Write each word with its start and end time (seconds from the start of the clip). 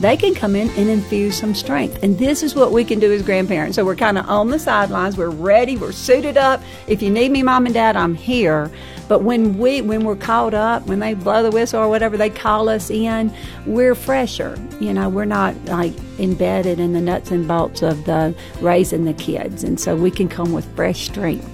they 0.00 0.16
can 0.16 0.34
come 0.34 0.54
in 0.54 0.68
and 0.70 0.88
infuse 0.88 1.36
some 1.36 1.54
strength. 1.54 2.02
And 2.02 2.18
this 2.18 2.42
is 2.42 2.54
what 2.54 2.72
we 2.72 2.84
can 2.84 3.00
do 3.00 3.12
as 3.12 3.22
grandparents. 3.22 3.76
So 3.76 3.84
we're 3.84 3.96
kind 3.96 4.18
of 4.18 4.28
on 4.28 4.50
the 4.50 4.58
sidelines. 4.58 5.16
We're 5.16 5.30
ready. 5.30 5.76
We're 5.76 5.92
suited 5.92 6.36
up. 6.36 6.62
If 6.86 7.02
you 7.02 7.10
need 7.10 7.30
me, 7.30 7.42
mom 7.42 7.66
and 7.66 7.74
dad, 7.74 7.96
I'm 7.96 8.14
here. 8.14 8.70
But 9.08 9.22
when 9.22 9.58
we 9.58 9.80
when 9.82 10.04
we're 10.04 10.16
caught 10.16 10.52
up, 10.52 10.86
when 10.86 10.98
they 10.98 11.14
blow 11.14 11.42
the 11.42 11.50
whistle 11.50 11.80
or 11.80 11.88
whatever, 11.88 12.16
they 12.16 12.30
call 12.30 12.68
us 12.68 12.90
in. 12.90 13.32
We're 13.64 13.94
fresher. 13.94 14.58
You 14.80 14.92
know, 14.92 15.08
we're 15.08 15.24
not 15.24 15.54
like 15.66 15.92
embedded 16.18 16.80
in 16.80 16.92
the 16.92 17.00
nuts 17.00 17.30
and 17.30 17.46
bolts 17.46 17.82
of 17.82 18.04
the 18.04 18.34
raising 18.60 19.04
the 19.04 19.14
kids, 19.14 19.62
and 19.62 19.78
so 19.78 19.94
we 19.94 20.10
can 20.10 20.28
come 20.28 20.52
with 20.52 20.64
fresh 20.74 21.06
strength. 21.06 21.48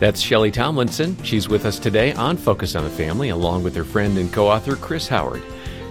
That's 0.00 0.22
Shellie 0.22 0.52
Tomlinson. 0.52 1.16
She's 1.22 1.48
with 1.48 1.64
us 1.64 1.78
today 1.78 2.12
on 2.12 2.36
Focus 2.36 2.74
on 2.74 2.84
the 2.84 2.90
Family, 2.90 3.30
along 3.30 3.62
with 3.62 3.74
her 3.76 3.84
friend 3.84 4.18
and 4.18 4.32
co-author 4.32 4.74
Chrys 4.74 5.08
Howard. 5.08 5.42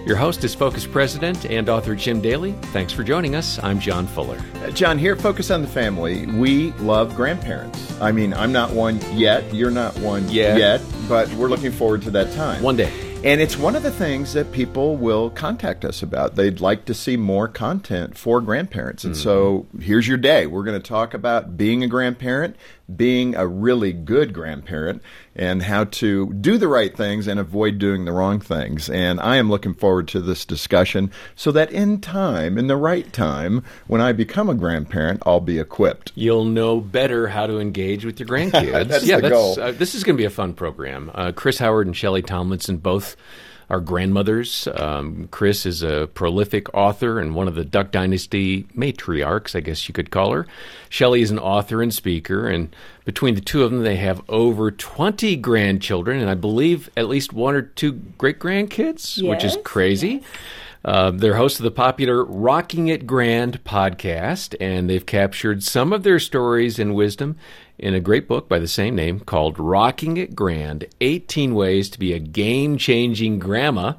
Your 0.04 0.16
host 0.16 0.42
is 0.42 0.52
Focus 0.52 0.84
President 0.84 1.46
and 1.46 1.68
author 1.68 1.94
Jim 1.94 2.20
Daly. 2.20 2.52
Thanks 2.72 2.92
for 2.92 3.04
joining 3.04 3.36
us. 3.36 3.62
I'm 3.62 3.78
John 3.78 4.08
Fuller. 4.08 4.40
Uh, 4.56 4.70
John, 4.70 4.98
here 4.98 5.14
Focus 5.14 5.48
on 5.52 5.62
the 5.62 5.68
Family, 5.68 6.26
we 6.26 6.72
love 6.72 7.14
grandparents. 7.14 8.00
I 8.00 8.10
mean, 8.10 8.34
I'm 8.34 8.50
not 8.50 8.72
one 8.72 8.98
yet. 9.16 9.54
You're 9.54 9.70
not 9.70 9.96
one 9.98 10.28
yet, 10.28 10.58
yet 10.58 10.82
but 11.08 11.32
we're 11.34 11.46
looking 11.46 11.70
forward 11.70 12.02
to 12.02 12.10
that 12.10 12.32
time. 12.34 12.64
One 12.64 12.76
day. 12.76 12.92
And 13.24 13.40
it's 13.40 13.56
one 13.56 13.76
of 13.76 13.84
the 13.84 13.92
things 13.92 14.32
that 14.32 14.50
people 14.50 14.96
will 14.96 15.30
contact 15.30 15.84
us 15.84 16.02
about. 16.02 16.34
They'd 16.34 16.60
like 16.60 16.86
to 16.86 16.94
see 16.94 17.16
more 17.16 17.46
content 17.46 18.18
for 18.18 18.40
grandparents. 18.40 19.04
And 19.04 19.14
mm-hmm. 19.14 19.22
so 19.22 19.66
here's 19.78 20.08
your 20.08 20.16
day. 20.16 20.46
We're 20.48 20.64
going 20.64 20.82
to 20.82 20.88
talk 20.88 21.14
about 21.14 21.56
being 21.56 21.84
a 21.84 21.86
grandparent, 21.86 22.56
being 22.94 23.34
a 23.34 23.46
really 23.46 23.92
good 23.92 24.32
grandparent, 24.32 25.02
and 25.34 25.62
how 25.62 25.84
to 25.84 26.32
do 26.34 26.58
the 26.58 26.68
right 26.68 26.96
things 26.96 27.26
and 27.26 27.40
avoid 27.40 27.78
doing 27.78 28.04
the 28.04 28.12
wrong 28.12 28.38
things. 28.40 28.90
And 28.90 29.20
I 29.20 29.36
am 29.36 29.48
looking 29.50 29.74
forward 29.74 30.08
to 30.08 30.20
this 30.20 30.44
discussion 30.44 31.10
so 31.34 31.52
that 31.52 31.70
in 31.70 32.00
time, 32.00 32.58
in 32.58 32.66
the 32.66 32.76
right 32.76 33.10
time, 33.12 33.64
when 33.86 34.00
I 34.00 34.12
become 34.12 34.50
a 34.50 34.54
grandparent, 34.54 35.22
I'll 35.24 35.40
be 35.40 35.58
equipped. 35.58 36.12
You'll 36.14 36.44
know 36.44 36.80
better 36.80 37.28
how 37.28 37.46
to 37.46 37.58
engage 37.58 38.04
with 38.04 38.20
your 38.20 38.28
grandkids. 38.28 38.88
that's 38.88 39.06
yeah, 39.06 39.16
the 39.16 39.22
that's, 39.22 39.32
goal. 39.32 39.60
Uh, 39.60 39.72
this 39.72 39.94
is 39.94 40.04
going 40.04 40.16
to 40.16 40.20
be 40.20 40.26
a 40.26 40.30
fun 40.30 40.52
program. 40.54 41.10
Uh, 41.14 41.32
Chrys 41.32 41.58
Howard 41.58 41.86
and 41.86 41.96
Shellie 41.96 42.24
Tomlinson 42.24 42.76
both 42.76 43.16
our 43.70 43.80
grandmothers. 43.80 44.68
Um, 44.74 45.28
Chrys 45.28 45.66
is 45.66 45.82
a 45.82 46.08
prolific 46.14 46.72
author 46.74 47.18
and 47.18 47.34
one 47.34 47.48
of 47.48 47.54
the 47.54 47.64
Duck 47.64 47.90
Dynasty 47.90 48.64
matriarchs, 48.76 49.54
I 49.54 49.60
guess 49.60 49.88
you 49.88 49.94
could 49.94 50.10
call 50.10 50.32
her. 50.32 50.46
Shellie 50.90 51.22
is 51.22 51.30
an 51.30 51.38
author 51.38 51.82
and 51.82 51.92
speaker, 51.92 52.48
and 52.48 52.74
between 53.04 53.34
the 53.34 53.40
two 53.40 53.64
of 53.64 53.70
them, 53.70 53.82
they 53.82 53.96
have 53.96 54.22
over 54.28 54.70
20 54.70 55.36
grandchildren, 55.36 56.20
and 56.20 56.30
I 56.30 56.34
believe 56.34 56.90
at 56.96 57.08
least 57.08 57.32
one 57.32 57.54
or 57.54 57.62
two 57.62 57.92
great 57.92 58.38
grandkids, 58.38 59.18
yes, 59.18 59.22
which 59.22 59.44
is 59.44 59.56
crazy. 59.64 60.08
Yes. 60.08 60.24
Uh, 60.84 61.12
they're 61.12 61.36
hosts 61.36 61.60
of 61.60 61.64
the 61.64 61.70
popular 61.70 62.24
Rocking 62.24 62.88
It 62.88 63.06
Grand 63.06 63.62
podcast, 63.64 64.56
and 64.60 64.90
they've 64.90 65.06
captured 65.06 65.62
some 65.62 65.92
of 65.92 66.02
their 66.02 66.18
stories 66.18 66.78
and 66.78 66.94
wisdom 66.94 67.36
in 67.82 67.94
a 67.94 68.00
great 68.00 68.28
book 68.28 68.48
by 68.48 68.60
the 68.60 68.68
same 68.68 68.94
name 68.94 69.20
called 69.20 69.58
Rocking 69.58 70.16
It 70.16 70.36
Grand 70.36 70.86
18 71.00 71.54
Ways 71.54 71.90
to 71.90 71.98
Be 71.98 72.12
a 72.12 72.20
Game 72.20 72.78
Changing 72.78 73.40
Grandma. 73.40 73.94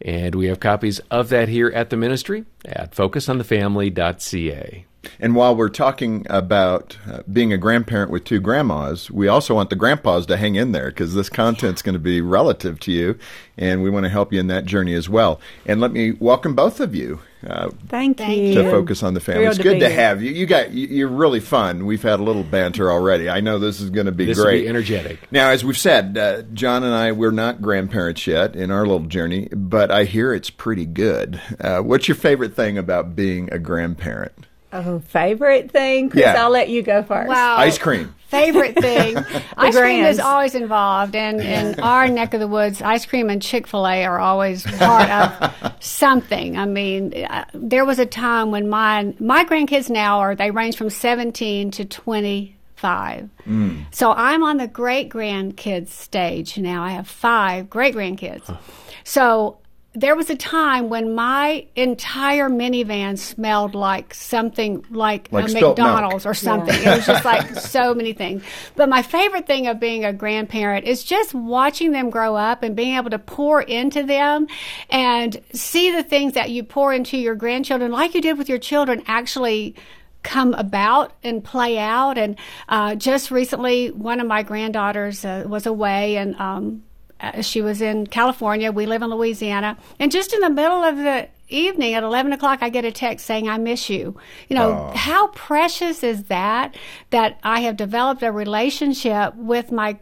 And 0.00 0.36
we 0.36 0.46
have 0.46 0.60
copies 0.60 1.00
of 1.10 1.28
that 1.30 1.48
here 1.48 1.68
at 1.74 1.90
the 1.90 1.96
ministry 1.96 2.44
at 2.64 2.92
focusonthefamily.ca. 2.92 4.86
And 5.20 5.34
while 5.34 5.54
we're 5.54 5.68
talking 5.68 6.26
about 6.28 6.98
uh, 7.06 7.22
being 7.32 7.52
a 7.52 7.58
grandparent 7.58 8.10
with 8.10 8.24
two 8.24 8.40
grandmas, 8.40 9.10
we 9.10 9.28
also 9.28 9.54
want 9.54 9.70
the 9.70 9.76
grandpas 9.76 10.26
to 10.26 10.36
hang 10.36 10.56
in 10.56 10.72
there 10.72 10.88
because 10.88 11.14
this 11.14 11.28
content's 11.28 11.82
going 11.82 11.94
to 11.94 12.00
be 12.00 12.20
relative 12.20 12.80
to 12.80 12.92
you, 12.92 13.18
and 13.56 13.82
we 13.82 13.90
want 13.90 14.04
to 14.04 14.10
help 14.10 14.32
you 14.32 14.40
in 14.40 14.48
that 14.48 14.64
journey 14.64 14.94
as 14.94 15.08
well. 15.08 15.40
And 15.66 15.80
let 15.80 15.92
me 15.92 16.12
welcome 16.12 16.54
both 16.54 16.80
of 16.80 16.94
you. 16.94 17.20
Uh, 17.46 17.70
Thank 17.86 18.20
you. 18.20 18.54
To 18.54 18.68
focus 18.68 19.04
on 19.04 19.14
the 19.14 19.20
family. 19.20 19.42
Thrilled 19.42 19.56
it's 19.56 19.62
good 19.62 19.80
to, 19.80 19.88
to 19.88 19.94
have 19.94 20.20
you. 20.22 20.32
You 20.32 20.44
got 20.44 20.72
you're 20.72 21.06
really 21.06 21.38
fun. 21.38 21.86
We've 21.86 22.02
had 22.02 22.18
a 22.18 22.22
little 22.24 22.42
banter 22.42 22.90
already. 22.90 23.30
I 23.30 23.40
know 23.40 23.60
this 23.60 23.80
is 23.80 23.90
going 23.90 24.06
to 24.06 24.12
be 24.12 24.26
this 24.26 24.40
great. 24.40 24.62
Be 24.62 24.68
energetic. 24.68 25.20
Now, 25.30 25.50
as 25.50 25.64
we've 25.64 25.78
said, 25.78 26.18
uh, 26.18 26.42
John 26.52 26.82
and 26.82 26.92
I 26.92 27.12
we're 27.12 27.30
not 27.30 27.62
grandparents 27.62 28.26
yet 28.26 28.56
in 28.56 28.72
our 28.72 28.84
little 28.84 29.06
journey, 29.06 29.48
but 29.52 29.92
I 29.92 30.02
hear 30.02 30.34
it's 30.34 30.50
pretty 30.50 30.84
good. 30.84 31.40
Uh, 31.60 31.78
what's 31.78 32.08
your 32.08 32.16
favorite 32.16 32.56
thing 32.56 32.76
about 32.76 33.14
being 33.14 33.48
a 33.52 33.58
grandparent? 33.60 34.47
Oh, 34.72 34.98
favorite 35.00 35.70
thing? 35.70 36.10
Chrys, 36.10 36.20
yeah. 36.20 36.42
I'll 36.44 36.50
let 36.50 36.68
you 36.68 36.82
go 36.82 37.02
first. 37.02 37.28
Wow. 37.28 37.56
Ice 37.56 37.78
cream. 37.78 38.14
Favorite 38.28 38.76
thing. 38.76 39.16
ice 39.56 39.74
cream 39.74 40.04
is 40.04 40.20
always 40.20 40.54
involved. 40.54 41.16
And 41.16 41.40
in 41.40 41.80
our 41.80 42.08
neck 42.08 42.34
of 42.34 42.40
the 42.40 42.48
woods, 42.48 42.82
ice 42.82 43.06
cream 43.06 43.30
and 43.30 43.40
Chick 43.40 43.66
fil 43.66 43.86
A 43.86 44.04
are 44.04 44.18
always 44.18 44.64
part 44.64 45.08
of 45.08 45.74
something. 45.80 46.58
I 46.58 46.66
mean, 46.66 47.24
uh, 47.24 47.46
there 47.54 47.86
was 47.86 47.98
a 47.98 48.04
time 48.04 48.50
when 48.50 48.68
my, 48.68 49.14
my 49.18 49.46
grandkids 49.46 49.88
now 49.88 50.18
are, 50.18 50.34
they 50.34 50.50
range 50.50 50.76
from 50.76 50.90
17 50.90 51.70
to 51.70 51.86
25. 51.86 53.30
Mm. 53.46 53.84
So 53.94 54.12
I'm 54.12 54.42
on 54.42 54.58
the 54.58 54.68
great 54.68 55.08
grandkids 55.08 55.88
stage 55.88 56.58
now. 56.58 56.82
I 56.84 56.90
have 56.90 57.08
five 57.08 57.70
great 57.70 57.94
grandkids. 57.94 58.54
So 59.04 59.56
there 60.00 60.14
was 60.14 60.30
a 60.30 60.36
time 60.36 60.88
when 60.88 61.14
my 61.14 61.66
entire 61.74 62.48
minivan 62.48 63.18
smelled 63.18 63.74
like 63.74 64.14
something 64.14 64.84
like, 64.90 65.28
like 65.32 65.50
a 65.50 65.52
McDonald's 65.52 66.24
milk. 66.24 66.30
or 66.30 66.34
something. 66.34 66.82
Yeah. 66.82 66.92
It 66.92 66.96
was 66.98 67.06
just 67.06 67.24
like 67.24 67.54
so 67.58 67.94
many 67.94 68.12
things. 68.12 68.44
But 68.76 68.88
my 68.88 69.02
favorite 69.02 69.46
thing 69.46 69.66
of 69.66 69.80
being 69.80 70.04
a 70.04 70.12
grandparent 70.12 70.86
is 70.86 71.02
just 71.02 71.34
watching 71.34 71.90
them 71.90 72.10
grow 72.10 72.36
up 72.36 72.62
and 72.62 72.76
being 72.76 72.96
able 72.96 73.10
to 73.10 73.18
pour 73.18 73.60
into 73.60 74.04
them 74.04 74.46
and 74.88 75.42
see 75.52 75.90
the 75.90 76.04
things 76.04 76.34
that 76.34 76.50
you 76.50 76.62
pour 76.62 76.94
into 76.94 77.18
your 77.18 77.34
grandchildren, 77.34 77.90
like 77.90 78.14
you 78.14 78.22
did 78.22 78.38
with 78.38 78.48
your 78.48 78.58
children, 78.58 79.02
actually 79.06 79.74
come 80.22 80.54
about 80.54 81.12
and 81.24 81.42
play 81.42 81.78
out. 81.78 82.18
And 82.18 82.36
uh, 82.68 82.94
just 82.94 83.30
recently, 83.30 83.90
one 83.90 84.20
of 84.20 84.26
my 84.28 84.44
granddaughters 84.44 85.24
uh, 85.24 85.44
was 85.46 85.66
away 85.66 86.16
and 86.16 86.36
um, 86.36 86.84
uh, 87.20 87.42
she 87.42 87.62
was 87.62 87.80
in 87.80 88.06
California. 88.06 88.70
We 88.70 88.86
live 88.86 89.02
in 89.02 89.10
Louisiana. 89.10 89.76
And 89.98 90.12
just 90.12 90.32
in 90.32 90.40
the 90.40 90.50
middle 90.50 90.82
of 90.84 90.96
the 90.96 91.28
evening 91.48 91.94
at 91.94 92.02
11 92.02 92.32
o'clock, 92.32 92.58
I 92.62 92.68
get 92.68 92.84
a 92.84 92.92
text 92.92 93.26
saying, 93.26 93.48
I 93.48 93.58
miss 93.58 93.88
you. 93.88 94.16
You 94.48 94.56
know, 94.56 94.90
oh. 94.92 94.96
how 94.96 95.28
precious 95.28 96.02
is 96.02 96.24
that? 96.24 96.76
That 97.10 97.38
I 97.42 97.60
have 97.60 97.76
developed 97.76 98.22
a 98.22 98.30
relationship 98.30 99.34
with 99.34 99.72
my 99.72 99.98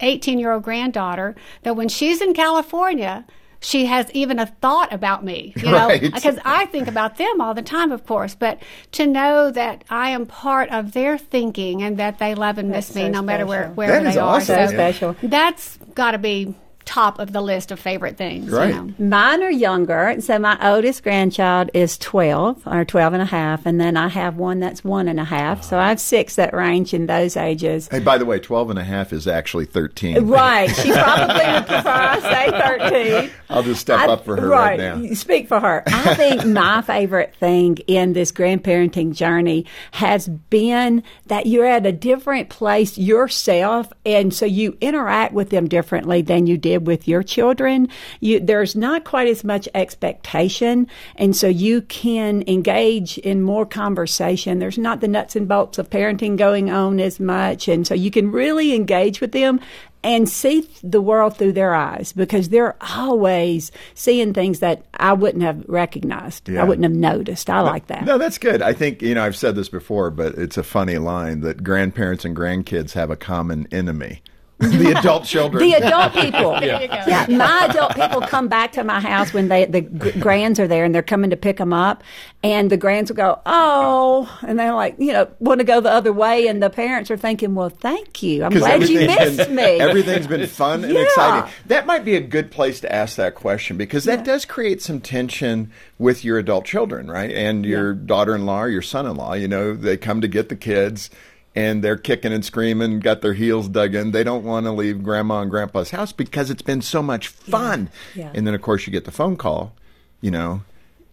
18 0.00 0.38
year 0.38 0.52
old 0.52 0.62
granddaughter 0.62 1.34
that 1.62 1.76
when 1.76 1.88
she's 1.88 2.20
in 2.20 2.34
California, 2.34 3.24
she 3.60 3.86
has 3.86 4.10
even 4.12 4.38
a 4.38 4.46
thought 4.46 4.92
about 4.92 5.24
me, 5.24 5.52
you 5.56 5.70
know, 5.70 5.88
right. 5.88 6.00
because 6.00 6.38
I 6.44 6.66
think 6.66 6.86
about 6.86 7.16
them 7.16 7.40
all 7.40 7.54
the 7.54 7.62
time, 7.62 7.90
of 7.90 8.06
course. 8.06 8.34
But 8.34 8.62
to 8.92 9.06
know 9.06 9.50
that 9.50 9.84
I 9.90 10.10
am 10.10 10.26
part 10.26 10.70
of 10.70 10.92
their 10.92 11.18
thinking 11.18 11.82
and 11.82 11.96
that 11.96 12.18
they 12.18 12.34
love 12.34 12.58
and 12.58 12.70
miss 12.70 12.88
that's 12.88 12.96
me, 12.96 13.02
so 13.02 13.08
no 13.08 13.12
special. 13.12 13.24
matter 13.24 13.46
where 13.46 13.68
where 13.70 14.02
that 14.02 14.14
they 14.14 14.20
are, 14.20 14.36
awesome. 14.36 14.68
so 14.68 14.72
special. 14.72 15.16
That's 15.22 15.78
got 15.98 16.12
to 16.12 16.18
be 16.18 16.54
top 16.88 17.18
of 17.18 17.32
the 17.32 17.42
list 17.42 17.70
of 17.70 17.78
favorite 17.78 18.16
things. 18.16 18.50
Right. 18.50 18.74
You 18.74 18.74
know? 18.74 18.94
Mine 18.98 19.42
are 19.42 19.50
younger. 19.50 20.16
So 20.20 20.38
my 20.38 20.56
oldest 20.72 21.02
grandchild 21.02 21.68
is 21.74 21.98
12 21.98 22.66
or 22.66 22.86
12 22.86 23.12
and 23.12 23.22
a 23.22 23.26
half. 23.26 23.66
And 23.66 23.78
then 23.78 23.98
I 23.98 24.08
have 24.08 24.36
one 24.36 24.58
that's 24.60 24.82
one 24.82 25.06
and 25.06 25.20
a 25.20 25.24
half. 25.24 25.62
So 25.62 25.78
I 25.78 25.90
have 25.90 26.00
six 26.00 26.36
that 26.36 26.54
range 26.54 26.94
in 26.94 27.04
those 27.04 27.36
ages. 27.36 27.88
Hey, 27.90 28.00
by 28.00 28.16
the 28.16 28.24
way, 28.24 28.38
12 28.38 28.70
and 28.70 28.78
a 28.78 28.84
half 28.84 29.12
is 29.12 29.26
actually 29.26 29.66
13. 29.66 30.28
Right. 30.28 30.74
She 30.76 30.90
probably 30.92 31.34
would 31.34 31.66
prefer 31.66 31.90
I 31.90 32.20
say 32.20 33.28
13. 33.28 33.30
I'll 33.50 33.62
just 33.62 33.82
step 33.82 34.00
I, 34.00 34.06
up 34.06 34.24
for 34.24 34.40
her 34.40 34.48
right, 34.48 34.80
right 34.80 35.02
now. 35.02 35.12
Speak 35.12 35.46
for 35.46 35.60
her. 35.60 35.82
I 35.86 36.14
think 36.14 36.46
my 36.46 36.80
favorite 36.86 37.34
thing 37.36 37.76
in 37.86 38.14
this 38.14 38.32
grandparenting 38.32 39.14
journey 39.14 39.66
has 39.92 40.26
been 40.26 41.02
that 41.26 41.44
you're 41.44 41.66
at 41.66 41.84
a 41.84 41.92
different 41.92 42.48
place 42.48 42.96
yourself. 42.96 43.92
And 44.06 44.32
so 44.32 44.46
you 44.46 44.78
interact 44.80 45.34
with 45.34 45.50
them 45.50 45.68
differently 45.68 46.22
than 46.22 46.46
you 46.46 46.56
did 46.56 46.77
with 46.86 47.08
your 47.08 47.22
children, 47.22 47.88
you, 48.20 48.40
there's 48.40 48.76
not 48.76 49.04
quite 49.04 49.28
as 49.28 49.44
much 49.44 49.68
expectation. 49.74 50.86
And 51.16 51.34
so 51.34 51.48
you 51.48 51.82
can 51.82 52.44
engage 52.46 53.18
in 53.18 53.42
more 53.42 53.66
conversation. 53.66 54.58
There's 54.58 54.78
not 54.78 55.00
the 55.00 55.08
nuts 55.08 55.36
and 55.36 55.48
bolts 55.48 55.78
of 55.78 55.90
parenting 55.90 56.36
going 56.36 56.70
on 56.70 57.00
as 57.00 57.20
much. 57.20 57.68
And 57.68 57.86
so 57.86 57.94
you 57.94 58.10
can 58.10 58.30
really 58.30 58.74
engage 58.74 59.20
with 59.20 59.32
them 59.32 59.60
and 60.04 60.28
see 60.28 60.68
the 60.82 61.00
world 61.00 61.36
through 61.36 61.52
their 61.52 61.74
eyes 61.74 62.12
because 62.12 62.50
they're 62.50 62.76
always 62.80 63.72
seeing 63.94 64.32
things 64.32 64.60
that 64.60 64.84
I 64.94 65.12
wouldn't 65.12 65.42
have 65.42 65.64
recognized. 65.68 66.48
Yeah. 66.48 66.62
I 66.62 66.64
wouldn't 66.64 66.84
have 66.84 66.92
noticed. 66.92 67.50
I 67.50 67.60
like 67.60 67.88
that. 67.88 68.04
No, 68.04 68.16
that's 68.16 68.38
good. 68.38 68.62
I 68.62 68.72
think, 68.72 69.02
you 69.02 69.14
know, 69.14 69.24
I've 69.24 69.36
said 69.36 69.56
this 69.56 69.68
before, 69.68 70.10
but 70.10 70.34
it's 70.36 70.56
a 70.56 70.62
funny 70.62 70.98
line 70.98 71.40
that 71.40 71.64
grandparents 71.64 72.24
and 72.24 72.36
grandkids 72.36 72.92
have 72.92 73.10
a 73.10 73.16
common 73.16 73.66
enemy. 73.72 74.22
The 74.58 74.94
adult 74.98 75.24
children. 75.24 75.62
The 75.68 75.74
adult 75.74 76.12
people. 76.14 76.58
There 76.60 76.82
you 76.82 76.88
go. 76.88 76.94
Yeah, 77.06 77.26
my 77.28 77.66
adult 77.70 77.94
people 77.94 78.20
come 78.20 78.48
back 78.48 78.72
to 78.72 78.84
my 78.84 79.00
house 79.00 79.32
when 79.32 79.48
they 79.48 79.64
the 79.66 79.82
grands 79.82 80.58
are 80.58 80.66
there 80.68 80.84
and 80.84 80.94
they're 80.94 81.02
coming 81.02 81.30
to 81.30 81.36
pick 81.36 81.58
them 81.58 81.72
up, 81.72 82.02
and 82.42 82.70
the 82.70 82.76
grands 82.76 83.10
will 83.10 83.16
go, 83.16 83.40
"Oh," 83.46 84.38
and 84.46 84.58
they're 84.58 84.74
like, 84.74 84.96
you 84.98 85.12
know, 85.12 85.28
want 85.38 85.60
to 85.60 85.64
go 85.64 85.80
the 85.80 85.90
other 85.90 86.12
way, 86.12 86.46
and 86.48 86.62
the 86.62 86.70
parents 86.70 87.10
are 87.10 87.16
thinking, 87.16 87.54
"Well, 87.54 87.68
thank 87.70 88.22
you. 88.22 88.44
I'm 88.44 88.52
glad 88.52 88.88
you 88.88 89.00
missed 89.00 89.38
been, 89.38 89.54
me." 89.54 89.62
Everything's 89.62 90.26
been 90.26 90.46
fun 90.46 90.84
and 90.84 90.92
Yeah. 90.94 91.02
exciting. 91.02 91.52
That 91.66 91.86
might 91.86 92.04
be 92.04 92.16
a 92.16 92.20
good 92.20 92.50
place 92.50 92.80
to 92.80 92.92
ask 92.92 93.16
that 93.16 93.34
question 93.34 93.76
because 93.76 94.04
that 94.04 94.24
does 94.24 94.44
create 94.44 94.82
some 94.82 95.00
tension 95.00 95.70
with 95.98 96.24
your 96.24 96.38
adult 96.38 96.64
children, 96.64 97.10
right? 97.10 97.30
And 97.30 97.64
your 97.64 97.92
daughter-in-law 97.94 98.62
or 98.64 98.68
your 98.68 98.82
son-in-law. 98.82 99.34
You 99.34 99.48
know, 99.48 99.74
they 99.74 99.96
come 99.96 100.20
to 100.20 100.28
get 100.28 100.48
the 100.48 100.56
kids. 100.56 101.10
And 101.58 101.82
they're 101.82 101.96
kicking 101.96 102.32
and 102.32 102.44
screaming, 102.44 103.00
got 103.00 103.20
their 103.20 103.32
heels 103.34 103.68
dug 103.68 103.94
in. 103.94 104.12
They 104.12 104.22
don't 104.22 104.44
want 104.44 104.66
to 104.66 104.72
leave 104.72 105.02
grandma 105.02 105.40
and 105.40 105.50
grandpa's 105.50 105.90
house 105.90 106.12
because 106.12 106.50
it's 106.50 106.62
been 106.62 106.82
so 106.82 107.02
much 107.02 107.28
fun. 107.28 107.90
Yeah. 108.14 108.30
And 108.34 108.46
then, 108.46 108.54
of 108.54 108.62
course, 108.62 108.86
you 108.86 108.92
get 108.92 109.04
the 109.06 109.10
phone 109.10 109.36
call, 109.36 109.72
you 110.20 110.30
know, 110.30 110.62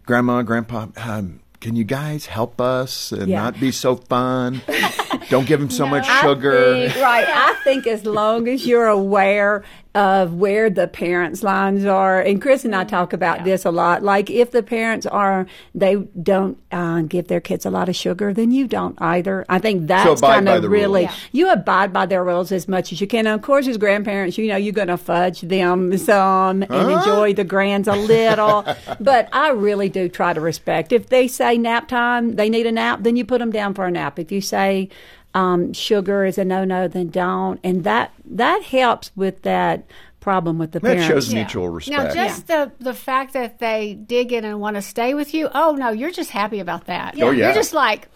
grandma, 0.04 0.42
grandpa, 0.42 0.86
um, 0.98 1.40
can 1.60 1.74
you 1.74 1.84
guys 1.84 2.26
help 2.26 2.60
us 2.60 3.10
and 3.12 3.28
Yeah. 3.28 3.42
not 3.42 3.58
be 3.58 3.72
so 3.72 3.96
fun? 3.96 4.60
don't 5.30 5.46
give 5.48 5.58
them 5.58 5.70
so 5.70 5.86
much 5.86 6.06
I 6.06 6.20
sugar. 6.22 6.74
think- 6.90 7.02
right. 7.02 7.26
I 7.28 7.54
think 7.64 7.86
as 7.88 8.04
long 8.06 8.46
as 8.46 8.66
you're 8.66 8.86
aware 8.86 9.64
of 9.96 10.34
where 10.34 10.68
the 10.68 10.86
parents' 10.86 11.42
lines 11.42 11.86
are, 11.86 12.20
and 12.20 12.40
Chrys 12.40 12.66
and 12.66 12.76
I 12.76 12.84
talk 12.84 13.14
about 13.14 13.44
this 13.44 13.64
a 13.64 13.70
lot. 13.70 14.02
Like 14.02 14.28
if 14.28 14.50
the 14.50 14.62
parents 14.62 15.06
are, 15.06 15.46
they 15.74 15.96
don't 16.22 16.58
uh, 16.70 17.00
give 17.00 17.28
their 17.28 17.40
kids 17.40 17.64
a 17.64 17.70
lot 17.70 17.88
of 17.88 17.96
sugar, 17.96 18.34
then 18.34 18.50
you 18.50 18.68
don't 18.68 19.00
either. 19.00 19.46
I 19.48 19.58
think 19.58 19.86
that's 19.86 20.20
abide 20.20 20.34
kind 20.34 20.48
of 20.50 20.70
really 20.70 21.06
rules. 21.06 21.18
you 21.32 21.50
abide 21.50 21.94
by 21.94 22.04
their 22.04 22.22
rules 22.22 22.52
as 22.52 22.68
much 22.68 22.92
as 22.92 23.00
you 23.00 23.06
can. 23.06 23.26
And 23.26 23.34
of 23.34 23.40
course, 23.40 23.66
as 23.66 23.78
grandparents, 23.78 24.36
you 24.36 24.48
know 24.48 24.56
you're 24.56 24.74
going 24.74 24.88
to 24.88 24.98
fudge 24.98 25.40
them 25.40 25.96
some 25.96 26.62
and 26.62 26.90
enjoy 26.90 27.32
the 27.32 27.44
grands 27.44 27.88
a 27.88 27.96
little. 27.96 28.66
but 29.00 29.30
I 29.32 29.50
really 29.50 29.88
do 29.88 30.10
try 30.10 30.34
to 30.34 30.40
respect. 30.42 30.92
If 30.92 31.08
they 31.08 31.26
say 31.26 31.56
nap 31.56 31.88
time, 31.88 32.36
they 32.36 32.50
need 32.50 32.66
a 32.66 32.72
nap, 32.72 32.98
then 33.02 33.16
you 33.16 33.24
put 33.24 33.38
them 33.38 33.50
down 33.50 33.72
for 33.72 33.86
a 33.86 33.90
nap. 33.90 34.18
If 34.18 34.30
you 34.30 34.42
say 34.42 34.90
um, 35.36 35.72
sugar 35.72 36.24
is 36.24 36.38
a 36.38 36.44
no 36.44 36.64
no, 36.64 36.88
then 36.88 37.08
don't. 37.08 37.60
And 37.62 37.84
that 37.84 38.12
that 38.24 38.62
helps 38.62 39.10
with 39.14 39.42
that 39.42 39.84
problem 40.20 40.58
with 40.58 40.72
the 40.72 40.80
That 40.80 40.96
parents. 40.98 41.06
shows 41.06 41.32
Yeah. 41.32 41.40
mutual 41.40 41.68
respect. 41.68 41.96
Now, 41.96 42.12
just 42.12 42.46
the 42.48 42.72
the 42.80 42.94
fact 42.94 43.32
that 43.34 43.58
they 43.60 43.94
dig 43.94 44.32
in 44.32 44.44
and 44.44 44.58
want 44.60 44.76
to 44.76 44.82
stay 44.82 45.14
with 45.14 45.34
you. 45.34 45.48
Oh 45.54 45.76
no, 45.78 45.90
you're 45.90 46.10
just 46.10 46.30
happy 46.30 46.58
about 46.58 46.86
that. 46.86 47.14
Oh, 47.20 47.30
yeah. 47.30 47.46
You're 47.46 47.54
just 47.54 47.72
like, 47.74 48.08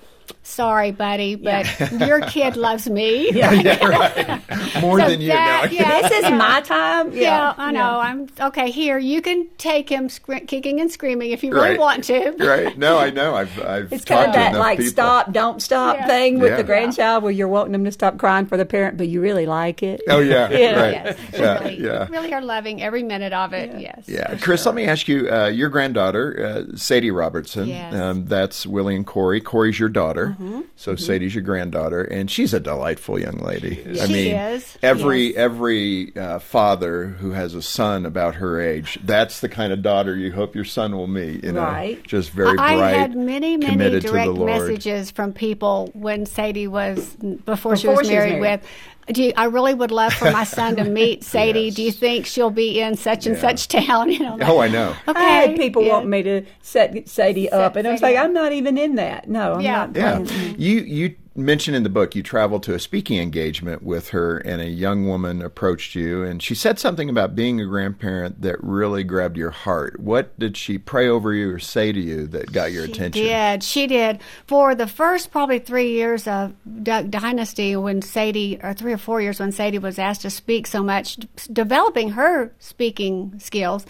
sorry, 0.43 0.91
buddy, 0.93 1.35
but 1.37 1.67
your 2.01 2.21
kid 2.23 2.57
loves 2.57 2.89
me. 2.89 3.31
More 4.81 4.99
So 5.01 5.09
than 5.09 5.21
you 5.21 5.29
that- 5.29 5.71
know. 5.71 5.79
yeah. 5.79 6.03
This 6.09 6.25
is 6.25 6.31
my 6.33 6.61
time. 6.63 7.13
Yeah, 7.13 7.55
I 7.57 7.71
know. 7.73 7.99
I'm 8.01 8.29
okay. 8.41 8.71
Here, 8.71 8.99
you 8.99 9.23
can 9.23 9.49
take 9.59 9.89
him 9.89 10.09
scr- 10.09 10.45
kicking 10.47 10.81
and 10.81 10.91
screaming 10.91 11.31
if 11.31 11.43
you 11.43 11.53
really 11.53 11.71
Right. 11.71 11.79
want 11.81 12.05
to. 12.05 12.31
right? 12.39 12.77
No, 12.79 12.99
I 12.99 13.11
know. 13.11 13.35
I've 13.35 13.61
I've 13.63 13.93
It's 13.93 14.05
kind 14.05 14.29
of 14.29 14.35
that 14.35 14.55
like 14.57 14.79
people. 14.79 14.91
stop, 14.93 15.33
don't 15.33 15.61
stop 15.63 15.97
Yeah. 15.97 16.07
thing 16.07 16.39
with 16.39 16.51
Yeah. 16.53 16.57
the 16.57 16.65
grandchild 16.65 17.23
where 17.23 17.33
you're 17.33 17.49
wanting 17.49 17.73
them 17.73 17.85
to 17.85 17.93
stop 17.93 18.19
crying 18.19 18.47
for 18.47 18.57
the 18.57 18.65
parent, 18.67 18.97
but 18.97 19.09
you 19.09 19.21
really 19.21 19.47
like 19.47 19.83
it. 19.83 20.01
Oh 20.09 20.21
yeah, 20.21 20.49
Yeah. 20.51 20.81
right. 20.81 20.93
Yes, 20.93 21.19
Yeah, 21.39 21.59
really, 21.61 21.81
yeah. 21.83 22.07
really 22.11 22.33
are 22.33 22.43
loving 22.43 22.83
every 22.83 23.03
minute 23.03 23.33
of 23.33 23.53
it. 23.53 23.79
Yes. 23.81 24.05
Yeah, 24.07 24.35
Chrys, 24.37 24.65
let 24.67 24.75
me 24.75 24.85
ask 24.87 25.09
you. 25.09 25.29
Uh, 25.31 25.47
your 25.47 25.69
granddaughter, 25.69 26.67
uh, 26.73 26.77
Sadie 26.77 27.11
Robertson. 27.11 27.67
Yes. 27.69 27.95
Um, 27.95 28.25
that's 28.27 28.67
Willie 28.67 28.97
and 28.97 29.07
Korie. 29.07 29.41
Korie's 29.43 29.79
your 29.79 29.89
daughter, 29.89 30.20
Mm-hmm. 30.29 30.61
so 30.77 30.97
Sadie's 30.97 31.35
your 31.35 31.43
granddaughter, 31.45 32.03
and 32.05 32.31
she's 32.31 32.55
a 32.55 32.61
delightful 32.61 33.19
young 33.19 33.39
lady. 33.39 33.83
I 34.01 34.07
She 34.07 34.13
mean, 34.13 34.37
is. 34.37 34.79
every 34.83 35.27
Yes. 35.29 35.37
every 35.37 36.17
uh, 36.17 36.39
father 36.39 37.07
who 37.07 37.33
has 37.33 37.55
a 37.55 37.63
son 37.63 38.07
about 38.07 38.37
her 38.37 38.61
age, 38.61 38.99
that's 39.05 39.41
the 39.41 39.49
kind 39.49 39.73
of 39.73 39.83
daughter 39.83 40.17
you 40.17 40.33
hope 40.33 40.55
your 40.55 40.65
son 40.65 40.97
will 40.97 41.07
meet. 41.07 41.45
You 41.45 41.53
know, 41.53 41.63
Right. 41.63 42.03
just 42.05 42.31
very 42.31 42.57
bright. 42.57 42.79
I 42.81 42.91
had 42.93 43.15
many, 43.17 43.57
many 43.57 43.73
committed 43.73 44.03
direct 44.05 44.27
to 44.27 44.33
the 44.33 44.39
Lord. 44.39 44.51
messages 44.51 45.11
from 45.11 45.33
people 45.33 45.91
when 45.95 46.27
Sadie 46.27 46.67
was 46.69 47.17
before, 47.17 47.27
she 47.27 47.43
Before 47.45 47.71
was 47.73 47.81
she 47.81 47.87
was 47.97 48.09
married, 48.09 48.41
married. 48.41 48.61
with. 48.61 48.67
Do 49.09 49.23
you, 49.25 49.33
I 49.37 49.45
really 49.47 49.75
would 49.75 49.91
love 49.91 50.13
for 50.13 50.31
my 50.31 50.45
son 50.45 50.77
to 50.77 50.85
meet 50.85 51.25
Sadie. 51.33 51.63
Yes. 51.63 51.75
Do 51.75 51.83
you 51.83 51.93
think 51.93 52.27
she'll 52.27 52.51
be 52.51 52.81
in 52.81 52.97
such 52.97 53.27
and 53.27 53.35
Yeah. 53.35 53.41
such 53.41 53.69
town? 53.69 54.11
You 54.13 54.21
know. 54.21 54.37
like, 54.37 54.49
Oh, 54.49 54.59
I 54.61 54.69
know. 54.69 54.95
Okay. 55.09 55.21
I 55.21 55.31
had 55.31 55.57
people 55.57 55.83
yeah. 55.83 55.93
want 55.95 56.07
me 56.09 56.23
to 56.23 56.43
set 56.63 57.09
Sadie 57.09 57.51
up, 57.51 57.77
and 57.77 57.89
I 57.89 57.93
was 57.93 58.03
like, 58.03 58.17
up. 58.17 58.25
I'm 58.27 58.33
not 58.33 58.53
even 58.53 58.79
in 58.79 58.95
that. 58.97 59.29
No, 59.29 59.55
I'm 59.55 59.61
Yeah. 59.61 59.87
not. 59.87 59.97
Yeah, 59.97 60.19
playing. 60.21 60.55
you 60.61 60.81
you 60.81 61.15
mentioned 61.41 61.77
in 61.77 61.83
the 61.83 61.89
book 61.89 62.15
you 62.15 62.23
traveled 62.23 62.63
to 62.65 62.75
a 62.75 62.79
speaking 62.79 63.19
engagement 63.19 63.83
with 63.83 64.11
her, 64.11 64.39
and 64.39 64.61
a 64.61 64.69
young 64.69 65.07
woman 65.07 65.43
approached 65.43 65.95
you, 65.95 66.23
and 66.23 66.43
she 66.43 66.55
said 66.55 66.79
something 66.79 67.09
about 67.09 67.35
being 67.35 67.61
a 67.61 67.67
grandparent 67.67 68.43
that 68.43 68.63
really 68.63 69.05
grabbed 69.05 69.37
your 69.37 69.51
heart. 69.51 69.99
What 70.01 70.39
did 70.39 70.57
she 70.57 70.79
pray 70.79 71.09
over 71.09 71.33
you 71.33 71.51
or 71.53 71.59
say 71.59 71.93
to 71.93 72.01
you 72.01 72.27
that 72.29 72.53
got 72.53 72.73
your 72.73 72.85
attention? 72.85 73.23
She 73.23 73.29
did. 73.29 73.63
She 73.63 73.87
did. 73.87 74.21
For 74.47 74.75
the 74.75 74.87
first 74.87 75.31
probably 75.31 75.59
three 75.59 75.93
years 75.93 76.27
of 76.27 76.55
Duck 76.83 77.09
Dynasty, 77.09 77.77
when 77.77 78.03
Sadie, 78.03 78.61
or 78.63 78.75
three 78.75 78.93
or 78.93 78.99
four 78.99 79.21
years 79.21 79.41
when 79.41 79.53
Sadie 79.53 79.79
was 79.79 79.99
asked 79.99 80.23
to 80.23 80.31
speak 80.31 80.67
so 80.67 80.83
much, 80.83 81.17
d- 81.17 81.29
developing 81.53 82.11
her 82.11 82.53
speaking 82.59 83.39
skills. 83.39 83.87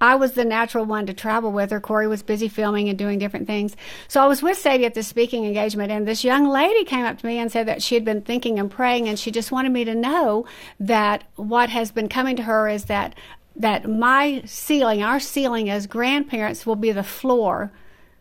I 0.00 0.14
was 0.14 0.32
the 0.32 0.44
natural 0.44 0.84
one 0.84 1.06
to 1.06 1.14
travel 1.14 1.52
with 1.52 1.70
her. 1.70 1.80
Korie 1.80 2.08
was 2.08 2.22
busy 2.22 2.48
filming 2.48 2.88
and 2.88 2.98
doing 2.98 3.18
different 3.18 3.46
things. 3.46 3.76
So 4.08 4.22
I 4.22 4.26
was 4.26 4.42
with 4.42 4.56
Sadie 4.56 4.86
at 4.86 4.94
this 4.94 5.08
speaking 5.08 5.44
engagement, 5.44 5.92
and 5.92 6.08
this 6.08 6.24
young 6.24 6.48
lady 6.48 6.84
came 6.84 7.04
up 7.04 7.18
to 7.18 7.26
me 7.26 7.38
and 7.38 7.52
said 7.52 7.68
that 7.68 7.82
she 7.82 7.94
had 7.94 8.04
been 8.04 8.22
thinking 8.22 8.58
and 8.58 8.70
praying, 8.70 9.08
and 9.08 9.18
she 9.18 9.30
just 9.30 9.52
wanted 9.52 9.72
me 9.72 9.84
to 9.84 9.94
know 9.94 10.46
that 10.78 11.24
what 11.36 11.68
has 11.68 11.90
been 11.90 12.08
coming 12.08 12.36
to 12.36 12.42
her 12.44 12.68
is 12.68 12.84
that 12.84 13.14
that 13.56 13.88
my 13.88 14.42
ceiling, 14.46 15.02
our 15.02 15.20
ceiling 15.20 15.68
as 15.68 15.86
grandparents, 15.86 16.64
will 16.64 16.76
be 16.76 16.92
the 16.92 17.02
floor 17.02 17.70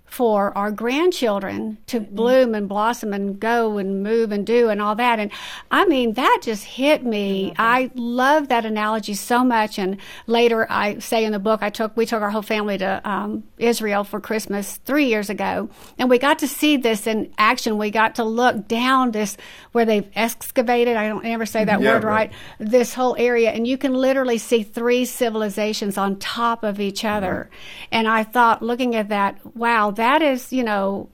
for 0.09 0.57
our 0.57 0.71
grandchildren 0.71 1.77
to 1.87 1.99
bloom 1.99 2.55
and 2.55 2.67
blossom 2.67 3.13
and 3.13 3.39
go 3.39 3.77
and 3.77 4.03
move 4.03 4.31
and 4.31 4.45
do 4.45 4.69
and 4.69 4.81
all 4.81 4.95
that. 4.95 5.19
And 5.19 5.31
I 5.71 5.85
mean, 5.85 6.13
that 6.13 6.39
just 6.43 6.63
hit 6.63 7.03
me. 7.05 7.53
I 7.57 7.91
love 7.95 8.49
that 8.49 8.65
analogy 8.65 9.13
so 9.13 9.43
much. 9.43 9.77
And 9.79 9.97
later, 10.27 10.65
I 10.69 10.99
say 10.99 11.23
in 11.25 11.31
the 11.31 11.39
book, 11.39 11.61
I 11.61 11.69
took 11.69 11.95
we 11.95 12.05
took 12.05 12.21
our 12.21 12.29
whole 12.31 12.41
family 12.41 12.77
to 12.79 13.01
um, 13.09 13.43
Israel 13.57 14.03
for 14.03 14.19
Christmas 14.19 14.77
three 14.77 15.05
years 15.05 15.29
ago, 15.29 15.69
and 15.97 16.09
we 16.09 16.17
got 16.17 16.39
to 16.39 16.47
see 16.47 16.77
this 16.77 17.07
in 17.07 17.31
action. 17.37 17.77
We 17.77 17.91
got 17.91 18.15
to 18.15 18.23
look 18.23 18.67
down 18.67 19.11
this 19.11 19.37
where 19.71 19.85
they've 19.85 20.09
excavated. 20.15 20.95
I 20.97 21.07
don't 21.07 21.25
ever 21.25 21.45
say 21.45 21.65
that 21.65 21.81
Yeah, 21.81 21.93
word 21.93 22.03
right. 22.03 22.31
right 22.31 22.31
this 22.59 22.93
whole 22.93 23.15
area 23.17 23.51
and 23.51 23.67
you 23.67 23.77
can 23.77 23.93
literally 23.93 24.37
see 24.37 24.63
three 24.63 25.05
civilizations 25.05 25.97
on 25.97 26.17
top 26.17 26.63
of 26.63 26.79
each 26.79 27.05
other 27.05 27.49
and 27.91 28.07
i 28.07 28.23
thought 28.23 28.61
looking 28.61 28.95
at 28.95 29.09
that 29.09 29.37
wow 29.55 29.91
that 29.99 30.21
is 30.21 30.51
you 30.51 30.63
know 30.63 31.07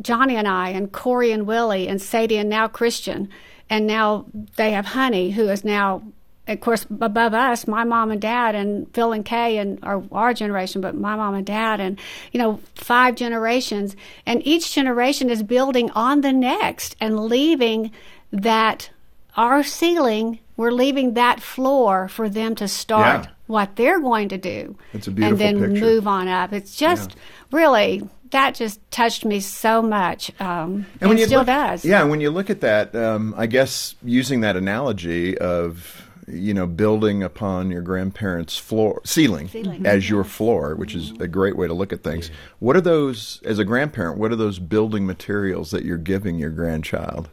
johnny 0.00 0.36
and 0.36 0.48
i 0.48 0.68
and 0.70 0.90
korie 0.92 1.32
and 1.32 1.46
willie 1.46 1.86
and 1.88 2.00
sadie 2.00 2.36
and 2.38 2.48
now 2.50 2.66
christian 2.66 3.28
and 3.70 3.86
now 3.86 4.24
they 4.56 4.72
have 4.72 4.86
honey 4.86 5.30
who 5.30 5.48
is 5.48 5.64
now 5.64 6.02
of 6.48 6.60
course 6.60 6.84
above 7.00 7.34
us 7.34 7.66
my 7.68 7.84
mom 7.84 8.10
and 8.10 8.20
dad 8.20 8.54
and 8.54 8.92
phil 8.94 9.12
and 9.12 9.24
kay 9.24 9.58
and 9.58 9.78
our, 9.84 10.02
our 10.10 10.34
generation 10.34 10.80
but 10.80 10.94
my 10.96 11.14
mom 11.14 11.34
and 11.34 11.46
dad 11.46 11.78
and 11.80 11.98
you 12.32 12.38
know 12.40 12.58
five 12.74 13.14
generations 13.14 13.94
and 14.26 14.44
each 14.46 14.72
generation 14.74 15.30
is 15.30 15.42
building 15.42 15.88
on 15.90 16.20
the 16.22 16.32
next 16.32 16.96
and 17.00 17.20
leaving 17.26 17.90
that 18.32 18.90
our 19.36 19.62
ceiling, 19.62 20.38
we're 20.58 20.70
leaving 20.72 21.14
that 21.14 21.40
floor 21.40 22.06
for 22.08 22.28
them 22.28 22.54
to 22.56 22.68
start 22.68 23.24
Yeah. 23.24 23.30
what 23.46 23.76
they're 23.76 23.98
going 24.00 24.28
to 24.28 24.36
do. 24.36 24.76
It's 24.92 25.06
a 25.06 25.10
beautiful 25.10 25.32
And 25.46 25.58
then 25.58 25.70
picture. 25.72 25.86
move 25.86 26.06
on 26.06 26.28
up. 26.28 26.52
It's 26.52 26.76
just 26.76 27.16
really, 27.50 28.02
that 28.32 28.54
just 28.54 28.80
touched 28.90 29.24
me 29.24 29.40
so 29.40 29.80
much. 29.80 30.30
Um, 30.40 30.86
and, 31.00 31.08
when 31.08 31.18
you 31.18 31.26
still 31.26 31.40
look, 31.40 31.46
does. 31.46 31.84
Yeah, 31.84 32.02
when 32.04 32.20
you 32.20 32.30
look 32.30 32.50
at 32.50 32.60
that, 32.62 32.94
um, 32.94 33.34
I 33.36 33.46
guess 33.46 33.94
using 34.02 34.40
that 34.40 34.56
analogy 34.56 35.38
of 35.38 36.08
you 36.26 36.54
know 36.54 36.66
building 36.66 37.22
upon 37.22 37.70
your 37.70 37.82
grandparents' 37.82 38.56
floor 38.58 39.00
ceiling, 39.04 39.50
as 39.84 40.08
your 40.10 40.24
floor, 40.24 40.74
which 40.74 40.94
is 40.94 41.12
a 41.20 41.28
great 41.28 41.56
way 41.56 41.66
to 41.66 41.74
look 41.74 41.92
at 41.92 42.02
things. 42.02 42.30
What 42.58 42.76
are 42.76 42.80
those 42.80 43.40
as 43.44 43.58
a 43.58 43.64
grandparent? 43.64 44.18
What 44.18 44.32
are 44.32 44.36
those 44.36 44.58
building 44.58 45.06
materials 45.06 45.70
that 45.70 45.84
you're 45.84 45.98
giving 45.98 46.38
your 46.38 46.50
grandchild 46.50 47.28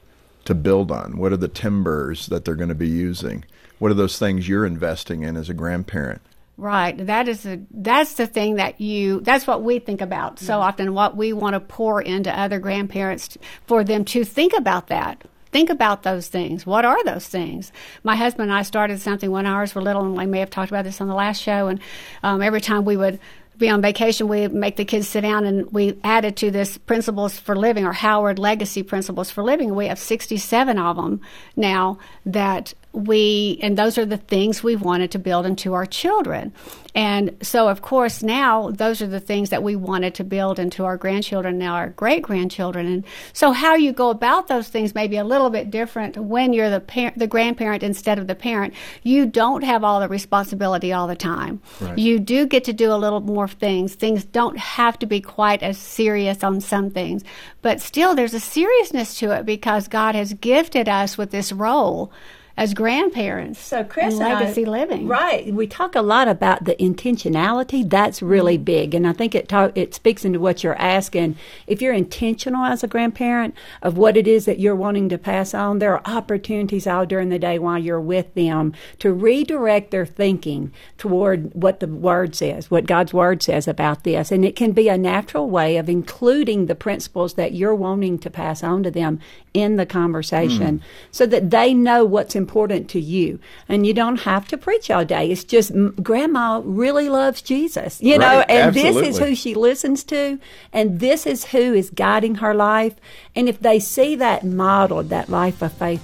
to 0.45 0.53
build 0.53 0.91
on? 0.91 1.17
What 1.17 1.31
are 1.31 1.37
the 1.37 1.47
timbers 1.47 2.27
that 2.27 2.45
they're 2.45 2.55
going 2.55 2.69
to 2.69 2.75
be 2.75 2.89
using? 2.89 3.45
What 3.79 3.91
are 3.91 3.95
those 3.95 4.19
things 4.19 4.49
you're 4.49 4.65
investing 4.65 5.23
in 5.23 5.37
as 5.37 5.49
a 5.49 5.53
grandparent? 5.53 6.21
Right. 6.59 7.05
That 7.07 7.29
is 7.29 7.45
a, 7.45 7.61
that's 7.71 8.15
the 8.15 8.27
thing 8.27 8.55
that 8.55 8.81
you, 8.81 9.21
that's 9.21 9.47
what 9.47 9.63
we 9.63 9.79
think 9.79 10.01
about 10.01 10.39
so 10.39 10.59
often, 10.59 10.93
what 10.93 11.15
we 11.15 11.31
want 11.31 11.53
to 11.53 11.61
pour 11.61 12.01
into 12.01 12.37
other 12.37 12.59
grandparents 12.59 13.29
t- 13.29 13.39
for 13.65 13.85
them 13.85 14.03
to 14.05 14.25
think 14.25 14.51
about 14.57 14.87
that. 14.87 15.23
think 15.51 15.69
about 15.69 16.03
those 16.03 16.27
things. 16.27 16.65
What 16.65 16.83
are 16.83 17.01
those 17.05 17.27
things? 17.27 17.71
My 18.03 18.17
husband 18.17 18.49
and 18.49 18.59
I 18.59 18.63
started 18.63 18.99
something 18.99 19.31
when 19.31 19.45
ours 19.45 19.73
were 19.73 19.81
little, 19.81 20.03
and 20.05 20.19
I 20.19 20.25
may 20.25 20.39
have 20.39 20.49
talked 20.49 20.69
about 20.69 20.83
this 20.83 20.99
on 20.99 21.07
the 21.07 21.15
last 21.15 21.41
show. 21.41 21.67
And 21.69 21.79
um, 22.23 22.41
every 22.41 22.59
time 22.61 22.83
we 22.83 22.97
would 22.97 23.19
be 23.57 23.69
on 23.69 23.81
vacation, 23.81 24.27
we 24.27 24.47
make 24.47 24.75
the 24.75 24.85
kids 24.85 25.07
sit 25.07 25.21
down 25.21 25.45
and 25.45 25.71
we 25.71 25.97
added 26.03 26.35
to 26.37 26.51
this 26.51 26.77
principles 26.77 27.39
for 27.39 27.55
living 27.55 27.85
or 27.85 27.93
Howard 27.93 28.37
legacy 28.37 28.83
principles 28.83 29.31
for 29.31 29.43
living. 29.43 29.75
We 29.75 29.87
have 29.87 29.99
67 29.99 30.77
of 30.77 30.95
them 30.97 31.21
now 31.55 31.99
that 32.25 32.73
we, 32.91 33.59
and 33.61 33.77
those 33.77 33.97
are 33.97 34.05
the 34.05 34.17
things 34.17 34.63
we 34.63 34.75
wanted 34.75 35.11
to 35.11 35.19
build 35.19 35.45
into 35.45 35.73
our 35.73 35.85
children. 35.85 36.51
And 36.95 37.37
so, 37.43 37.67
of 37.67 37.83
course, 37.83 38.23
now 38.23 38.71
those 38.71 38.99
are 39.01 39.07
the 39.07 39.19
things 39.19 39.51
that 39.51 39.61
we 39.61 39.75
wanted 39.75 40.15
to 40.15 40.23
build 40.23 40.57
into 40.57 40.85
our 40.85 40.97
grandchildren, 40.97 41.59
now 41.59 41.75
our 41.75 41.89
great 41.89 42.23
grandchildren. 42.23 42.87
And 42.87 43.05
so, 43.31 43.51
how 43.51 43.75
you 43.75 43.93
go 43.93 44.09
about 44.09 44.47
those 44.47 44.69
things 44.69 44.95
may 44.95 45.07
be 45.07 45.17
a 45.17 45.23
little 45.23 45.51
bit 45.51 45.69
different 45.69 46.17
when 46.17 46.51
you're 46.51 46.71
the 46.71 46.79
par- 46.79 47.13
the 47.15 47.27
grandparent 47.27 47.83
instead 47.83 48.17
of 48.17 48.25
the 48.25 48.33
parent. 48.33 48.73
You 49.03 49.27
don't 49.27 49.63
have 49.63 49.83
all 49.83 49.99
the 49.99 50.09
responsibility 50.09 50.91
all 50.91 51.07
the 51.07 51.15
time. 51.15 51.61
Right. 51.79 51.97
You 51.97 52.19
do 52.19 52.47
get 52.47 52.63
to 52.63 52.73
do 52.73 52.91
a 52.91 52.97
little 52.97 53.21
more 53.21 53.47
things. 53.47 53.93
Things 53.93 54.25
don't 54.25 54.57
have 54.57 54.97
to 54.99 55.05
be 55.05 55.21
quite 55.21 55.61
as 55.61 55.77
serious 55.77 56.43
on 56.43 56.59
some 56.59 56.89
things, 56.89 57.23
but 57.61 57.81
still, 57.81 58.15
there's 58.15 58.33
a 58.33 58.39
seriousness 58.39 59.19
to 59.19 59.31
it 59.37 59.45
because 59.45 59.87
God 59.87 60.15
has 60.15 60.33
gifted 60.33 60.89
us 60.89 61.19
with 61.19 61.29
this 61.29 61.51
role 61.51 62.11
as 62.59 62.73
grandparents. 62.73 63.57
So, 63.57 63.85
Chrys, 63.85 64.09
and 64.09 64.17
legacy 64.17 64.65
I, 64.65 64.69
living, 64.69 65.07
right? 65.07 65.51
We 65.53 65.65
talk 65.65 65.95
a 65.95 66.01
lot 66.01 66.27
about 66.27 66.65
the 66.65 66.75
intentionality. 66.75 67.89
That's 67.89 68.21
really 68.21 68.57
mm-hmm. 68.57 68.65
big, 68.65 68.93
and 68.93 69.07
I 69.07 69.13
think 69.13 69.33
it 69.33 69.47
talk, 69.47 69.77
it 69.77 69.95
speaks 69.95 70.25
into 70.25 70.41
what 70.41 70.61
you're 70.61 70.75
asking. 70.75 71.37
If 71.67 71.81
you're 71.81 71.93
intentional 71.93 72.65
as 72.65 72.83
a 72.83 72.87
grandparent 72.87 73.55
of 73.81 73.97
what 73.97 74.17
it 74.17 74.27
is 74.27 74.43
that 74.43 74.59
you're 74.59 74.75
wanting 74.75 75.07
to 75.07 75.17
pass 75.17 75.53
on, 75.53 75.79
there 75.79 75.93
are 75.93 76.01
opportunities 76.17 76.85
out 76.85 77.07
during 77.07 77.29
the 77.29 77.39
day 77.39 77.59
while 77.59 77.79
you're 77.79 78.01
with 78.01 78.33
them 78.33 78.73
to 78.99 79.13
redirect 79.13 79.91
their 79.91 80.05
thinking 80.05 80.73
toward 80.97 81.53
what 81.53 81.79
the 81.79 81.87
Word 81.87 82.35
says, 82.35 82.69
what 82.69 82.87
God's 82.87 83.13
Word 83.13 83.41
says 83.41 83.69
about 83.69 84.03
this, 84.03 84.33
and 84.33 84.43
it 84.43 84.57
can 84.57 84.73
be 84.73 84.89
a 84.89 84.97
natural 84.97 85.49
way 85.49 85.77
of 85.77 85.87
including 85.87 86.65
the 86.65 86.75
principles 86.75 87.35
that 87.35 87.53
you're 87.53 87.73
wanting 87.73 88.19
to 88.19 88.29
pass 88.29 88.63
on 88.63 88.83
to 88.83 88.91
them 88.91 89.21
in 89.53 89.77
the 89.77 89.85
conversation, 89.85 90.79
mm. 90.79 90.83
so 91.09 91.25
that 91.25 91.51
they 91.51 91.73
know 91.73 92.03
what's 92.03 92.35
important 92.35 92.48
important 92.49 92.89
to 92.89 92.99
you. 92.99 93.39
And 93.67 93.85
you 93.85 93.93
don't 93.93 94.21
have 94.21 94.47
to 94.47 94.57
preach 94.57 94.89
all 94.89 95.05
day. 95.05 95.29
It's 95.31 95.43
just 95.43 95.71
grandma 96.01 96.61
really 96.65 97.07
loves 97.07 97.43
Jesus, 97.43 98.01
you 98.01 98.17
know, 98.17 98.43
and 98.49 98.75
absolutely. 98.75 99.01
this 99.01 99.09
is 99.09 99.19
who 99.19 99.35
she 99.35 99.53
listens 99.53 100.03
to, 100.05 100.39
and 100.73 100.99
this 100.99 101.27
is 101.27 101.45
who 101.45 101.73
is 101.73 101.91
guiding 101.91 102.35
her 102.35 102.55
life. 102.55 102.95
And 103.35 103.47
if 103.47 103.59
they 103.59 103.79
see 103.79 104.15
that 104.15 104.43
modeled, 104.43 105.09
that 105.09 105.29
life 105.29 105.61
of 105.61 105.71
faith, 105.73 106.01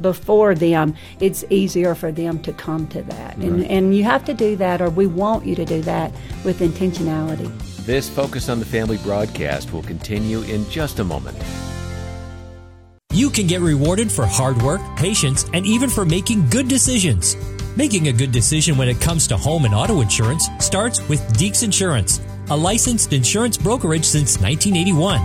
before 0.00 0.54
them, 0.54 0.94
it's 1.20 1.44
easier 1.50 1.94
for 1.94 2.12
them 2.12 2.40
to 2.42 2.52
come 2.52 2.86
to 2.88 3.02
that. 3.02 3.36
Right. 3.36 3.46
And, 3.46 3.64
and 3.66 3.96
you 3.96 4.04
have 4.04 4.24
to 4.26 4.34
do 4.34 4.54
that, 4.56 4.80
or 4.80 4.88
we 4.88 5.06
want 5.06 5.46
you 5.46 5.56
to 5.56 5.64
do 5.64 5.82
that 5.82 6.12
with 6.44 6.60
intentionality. 6.60 7.50
This 7.84 8.08
Focus 8.08 8.48
on 8.48 8.60
the 8.60 8.64
Family 8.64 8.98
broadcast 8.98 9.72
will 9.72 9.82
continue 9.82 10.42
in 10.42 10.68
just 10.70 11.00
a 11.00 11.04
moment. 11.04 11.36
You 13.22 13.30
can 13.30 13.46
get 13.46 13.60
rewarded 13.60 14.10
for 14.10 14.26
hard 14.26 14.60
work, 14.62 14.80
patience, 14.96 15.48
and 15.54 15.64
even 15.64 15.88
for 15.88 16.04
making 16.04 16.48
good 16.48 16.66
decisions. 16.66 17.36
Making 17.76 18.08
a 18.08 18.12
good 18.12 18.32
decision 18.32 18.76
when 18.76 18.88
it 18.88 19.00
comes 19.00 19.28
to 19.28 19.36
home 19.36 19.64
and 19.64 19.72
auto 19.72 20.00
insurance 20.00 20.48
starts 20.58 21.08
with 21.08 21.20
Deeks 21.34 21.62
Insurance, 21.62 22.20
a 22.50 22.56
licensed 22.56 23.12
insurance 23.12 23.56
brokerage 23.56 24.04
since 24.04 24.40
1981. 24.40 25.20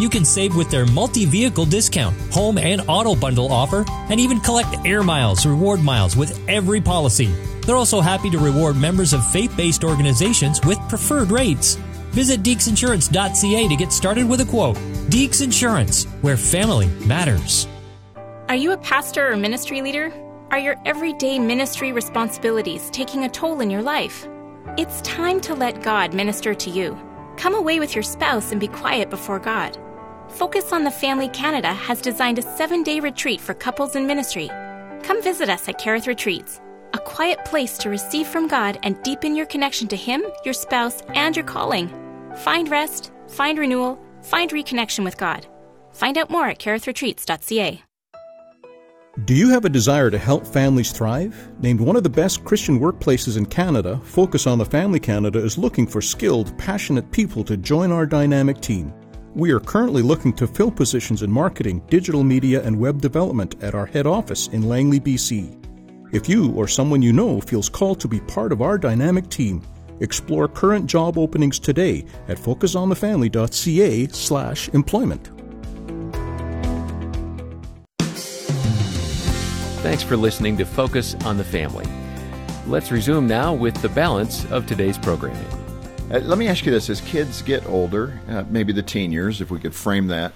You 0.00 0.08
can 0.08 0.24
save 0.24 0.54
with 0.54 0.70
their 0.70 0.86
multi 0.86 1.24
vehicle 1.24 1.64
discount, 1.64 2.16
home 2.30 2.56
and 2.56 2.82
auto 2.86 3.16
bundle 3.16 3.52
offer, 3.52 3.84
and 3.88 4.20
even 4.20 4.38
collect 4.38 4.86
air 4.86 5.02
miles, 5.02 5.44
reward 5.44 5.80
miles 5.80 6.14
with 6.14 6.38
every 6.48 6.80
policy. 6.80 7.34
They're 7.66 7.74
also 7.74 8.00
happy 8.00 8.30
to 8.30 8.38
reward 8.38 8.76
members 8.76 9.12
of 9.12 9.26
faith 9.26 9.56
based 9.56 9.82
organizations 9.82 10.60
with 10.64 10.78
preferred 10.88 11.32
rates. 11.32 11.78
Visit 12.10 12.42
deeksinsurance.ca 12.42 13.68
to 13.68 13.76
get 13.76 13.92
started 13.92 14.28
with 14.28 14.40
a 14.40 14.44
quote. 14.44 14.76
Deeks 15.08 15.42
Insurance, 15.42 16.04
where 16.22 16.36
family 16.36 16.88
matters. 17.06 17.66
Are 18.48 18.56
you 18.56 18.72
a 18.72 18.78
pastor 18.78 19.32
or 19.32 19.36
ministry 19.36 19.80
leader? 19.80 20.12
Are 20.50 20.58
your 20.58 20.76
everyday 20.84 21.38
ministry 21.38 21.92
responsibilities 21.92 22.90
taking 22.90 23.24
a 23.24 23.28
toll 23.28 23.60
in 23.60 23.70
your 23.70 23.82
life? 23.82 24.26
It's 24.76 25.00
time 25.02 25.40
to 25.42 25.54
let 25.54 25.82
God 25.82 26.12
minister 26.12 26.54
to 26.54 26.70
you. 26.70 26.98
Come 27.36 27.54
away 27.54 27.78
with 27.78 27.94
your 27.94 28.02
spouse 28.02 28.50
and 28.50 28.60
be 28.60 28.68
quiet 28.68 29.08
before 29.08 29.38
God. 29.38 29.78
Focus 30.28 30.72
on 30.72 30.82
the 30.82 30.90
Family 30.90 31.28
Canada 31.28 31.72
has 31.72 32.00
designed 32.00 32.38
a 32.38 32.42
seven 32.42 32.82
day 32.82 32.98
retreat 32.98 33.40
for 33.40 33.54
couples 33.54 33.94
in 33.94 34.06
ministry. 34.06 34.48
Come 35.04 35.22
visit 35.22 35.48
us 35.48 35.68
at 35.68 35.80
Kerith 35.80 36.08
Retreats 36.08 36.60
a 36.92 36.98
quiet 36.98 37.44
place 37.44 37.78
to 37.78 37.90
receive 37.90 38.26
from 38.26 38.48
God 38.48 38.78
and 38.82 39.02
deepen 39.02 39.36
your 39.36 39.46
connection 39.46 39.88
to 39.88 39.96
Him, 39.96 40.22
your 40.44 40.54
spouse, 40.54 41.02
and 41.14 41.36
your 41.36 41.44
calling. 41.44 41.88
Find 42.36 42.68
rest, 42.70 43.12
find 43.28 43.58
renewal, 43.58 43.98
find 44.22 44.50
reconnection 44.50 45.04
with 45.04 45.16
God. 45.16 45.46
Find 45.92 46.16
out 46.16 46.30
more 46.30 46.46
at 46.46 46.58
kerithretreats.ca. 46.58 47.82
Do 49.24 49.34
you 49.34 49.50
have 49.50 49.64
a 49.64 49.68
desire 49.68 50.08
to 50.08 50.18
help 50.18 50.46
families 50.46 50.92
thrive? 50.92 51.50
Named 51.60 51.80
one 51.80 51.96
of 51.96 52.04
the 52.04 52.08
best 52.08 52.44
Christian 52.44 52.78
workplaces 52.78 53.36
in 53.36 53.44
Canada, 53.44 54.00
Focus 54.04 54.46
on 54.46 54.58
the 54.58 54.64
Family 54.64 55.00
Canada 55.00 55.40
is 55.40 55.58
looking 55.58 55.86
for 55.86 56.00
skilled, 56.00 56.56
passionate 56.58 57.10
people 57.10 57.44
to 57.44 57.56
join 57.56 57.90
our 57.90 58.06
dynamic 58.06 58.60
team. 58.60 58.94
We 59.34 59.50
are 59.50 59.60
currently 59.60 60.02
looking 60.02 60.32
to 60.34 60.46
fill 60.46 60.70
positions 60.70 61.22
in 61.22 61.30
marketing, 61.30 61.82
digital 61.90 62.22
media, 62.22 62.62
and 62.62 62.78
web 62.78 63.00
development 63.00 63.62
at 63.62 63.74
our 63.74 63.86
head 63.86 64.06
office 64.06 64.46
in 64.48 64.68
Langley, 64.68 65.00
BC. 65.00 65.59
If 66.12 66.28
you 66.28 66.50
or 66.54 66.66
someone 66.66 67.02
you 67.02 67.12
know 67.12 67.40
feels 67.40 67.68
called 67.68 68.00
to 68.00 68.08
be 68.08 68.20
part 68.20 68.50
of 68.50 68.62
our 68.62 68.76
dynamic 68.78 69.28
team, 69.28 69.62
explore 70.00 70.48
current 70.48 70.86
job 70.86 71.16
openings 71.16 71.60
today 71.60 72.04
at 72.26 72.36
focusonthefamily.ca 72.36 74.08
slash 74.08 74.68
employment. 74.70 75.30
Thanks 79.82 80.02
for 80.02 80.16
listening 80.16 80.56
to 80.56 80.64
Focus 80.64 81.14
on 81.24 81.36
the 81.36 81.44
Family. 81.44 81.86
Let's 82.66 82.90
resume 82.90 83.28
now 83.28 83.54
with 83.54 83.80
the 83.80 83.88
balance 83.88 84.44
of 84.50 84.66
today's 84.66 84.98
programming. 84.98 85.46
Uh, 86.10 86.18
let 86.24 86.38
me 86.38 86.48
ask 86.48 86.66
you 86.66 86.72
this 86.72 86.90
as 86.90 87.00
kids 87.00 87.40
get 87.40 87.64
older, 87.66 88.20
uh, 88.28 88.42
maybe 88.50 88.72
the 88.72 88.82
teen 88.82 89.12
years, 89.12 89.40
if 89.40 89.50
we 89.50 89.60
could 89.60 89.74
frame 89.74 90.08
that 90.08 90.32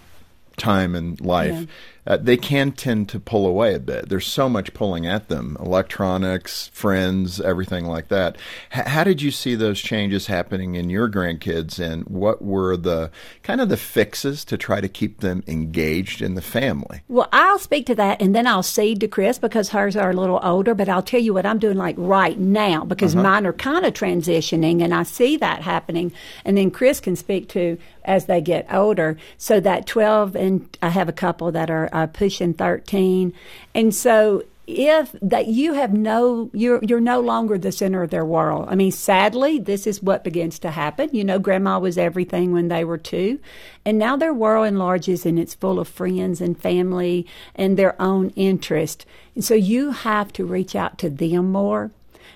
time 0.57 0.95
in 0.95 1.17
life. 1.17 1.53
Yeah 1.53 1.67
uh, 2.07 2.17
they 2.17 2.37
can 2.37 2.73
tend 2.73 3.09
to 3.09 3.21
pull 3.21 3.47
away 3.47 3.75
a 3.75 3.81
bit. 3.81 4.09
There's 4.09 4.27
so 4.27 4.49
much 4.49 4.75
pulling 4.75 5.07
at 5.07 5.29
them 5.29 5.57
electronics, 5.61 6.69
friends, 6.69 7.41
everything 7.41 7.87
like 7.87 8.09
that. 8.09 8.37
H- 8.75 8.87
how 8.87 9.05
did 9.05 9.23
you 9.23 9.31
see 9.31 9.55
those 9.55 9.81
changes 9.81 10.27
happening 10.27 10.75
in 10.75 10.91
your 10.91 11.09
grandkids, 11.09 11.79
and 11.79 12.05
what 12.05 12.43
were 12.43 12.77
the 12.77 13.11
kind 13.43 13.61
of 13.61 13.69
the 13.69 13.77
fixes 13.77 14.45
to 14.47 14.57
try 14.57 14.81
to 14.81 14.89
keep 14.89 15.21
them 15.21 15.43
engaged 15.47 16.21
in 16.21 16.35
the 16.35 16.43
family? 16.43 17.03
Well, 17.09 17.29
I'll 17.33 17.59
speak 17.59 17.87
to 17.87 17.95
that, 17.95 18.21
and 18.21 18.35
then 18.35 18.47
I'll 18.47 18.63
cede 18.63 19.01
to 19.01 19.09
Chrys 19.09 19.41
because 19.41 19.71
hers 19.71 19.97
are 19.97 20.11
a 20.11 20.15
little 20.15 20.41
older, 20.43 20.75
but 20.75 20.89
I'll 20.89 21.03
tell 21.03 21.21
you 21.21 21.35
what 21.35 21.47
I'm 21.47 21.59
doing 21.59 21.77
like 21.77 21.97
right 21.99 22.39
now 22.39 22.85
because 22.85 23.15
uh-huh. 23.15 23.23
mine 23.23 23.47
are 23.47 23.53
kind 23.53 23.87
of 23.87 23.95
transitioning, 23.95 24.83
and 24.83 24.95
I 24.95 25.03
see 25.05 25.37
that 25.39 25.63
happening. 25.63 26.13
And 26.45 26.57
then 26.57 26.71
Chrys 26.71 27.01
can 27.01 27.17
speak 27.17 27.49
to 27.51 27.79
as 28.05 28.27
they 28.27 28.41
get 28.41 28.73
older. 28.73 29.17
So 29.39 29.61
that 29.61 29.87
12, 29.87 30.37
and 30.37 30.77
I 30.83 30.91
have 30.91 31.09
a 31.09 31.13
couple 31.13 31.53
that 31.53 31.71
are 31.71 31.89
uh, 31.93 32.07
pushing 32.07 32.55
13. 32.55 33.33
And 33.75 33.95
so 33.95 34.45
if 34.67 35.13
that 35.21 35.47
you 35.47 35.75
have 35.75 35.93
no 35.93 36.51
you're 36.55 36.83
you're 36.83 37.01
no 37.01 37.21
longer 37.21 37.59
the 37.59 37.73
center 37.73 38.03
of 38.03 38.11
their 38.11 38.25
world. 38.25 38.67
I 38.69 38.75
mean, 38.75 38.93
sadly, 38.93 39.59
this 39.59 39.87
is 39.87 40.03
what 40.03 40.25
begins 40.25 40.59
to 40.61 40.71
happen. 40.71 41.11
You 41.13 41.25
know, 41.25 41.39
grandma 41.39 41.79
was 41.79 41.99
everything 41.99 42.53
when 42.53 42.69
they 42.69 42.85
were 42.85 42.99
two, 42.99 43.41
and 43.85 43.99
now 43.99 44.17
their 44.17 44.33
world 44.33 44.67
enlarges 44.67 45.27
and 45.27 45.39
it's 45.39 45.55
full 45.55 45.79
of 45.79 45.89
friends 45.89 46.41
and 46.41 46.59
family 46.59 47.27
and 47.55 47.77
their 47.77 48.01
own 48.01 48.31
interest. 48.37 49.05
And 49.35 49.45
so 49.45 49.55
you 49.55 49.91
have 49.91 50.33
to 50.35 50.47
reach 50.47 50.75
out 50.75 50.99
to 50.99 51.11
them 51.11 51.53
more. 51.53 51.91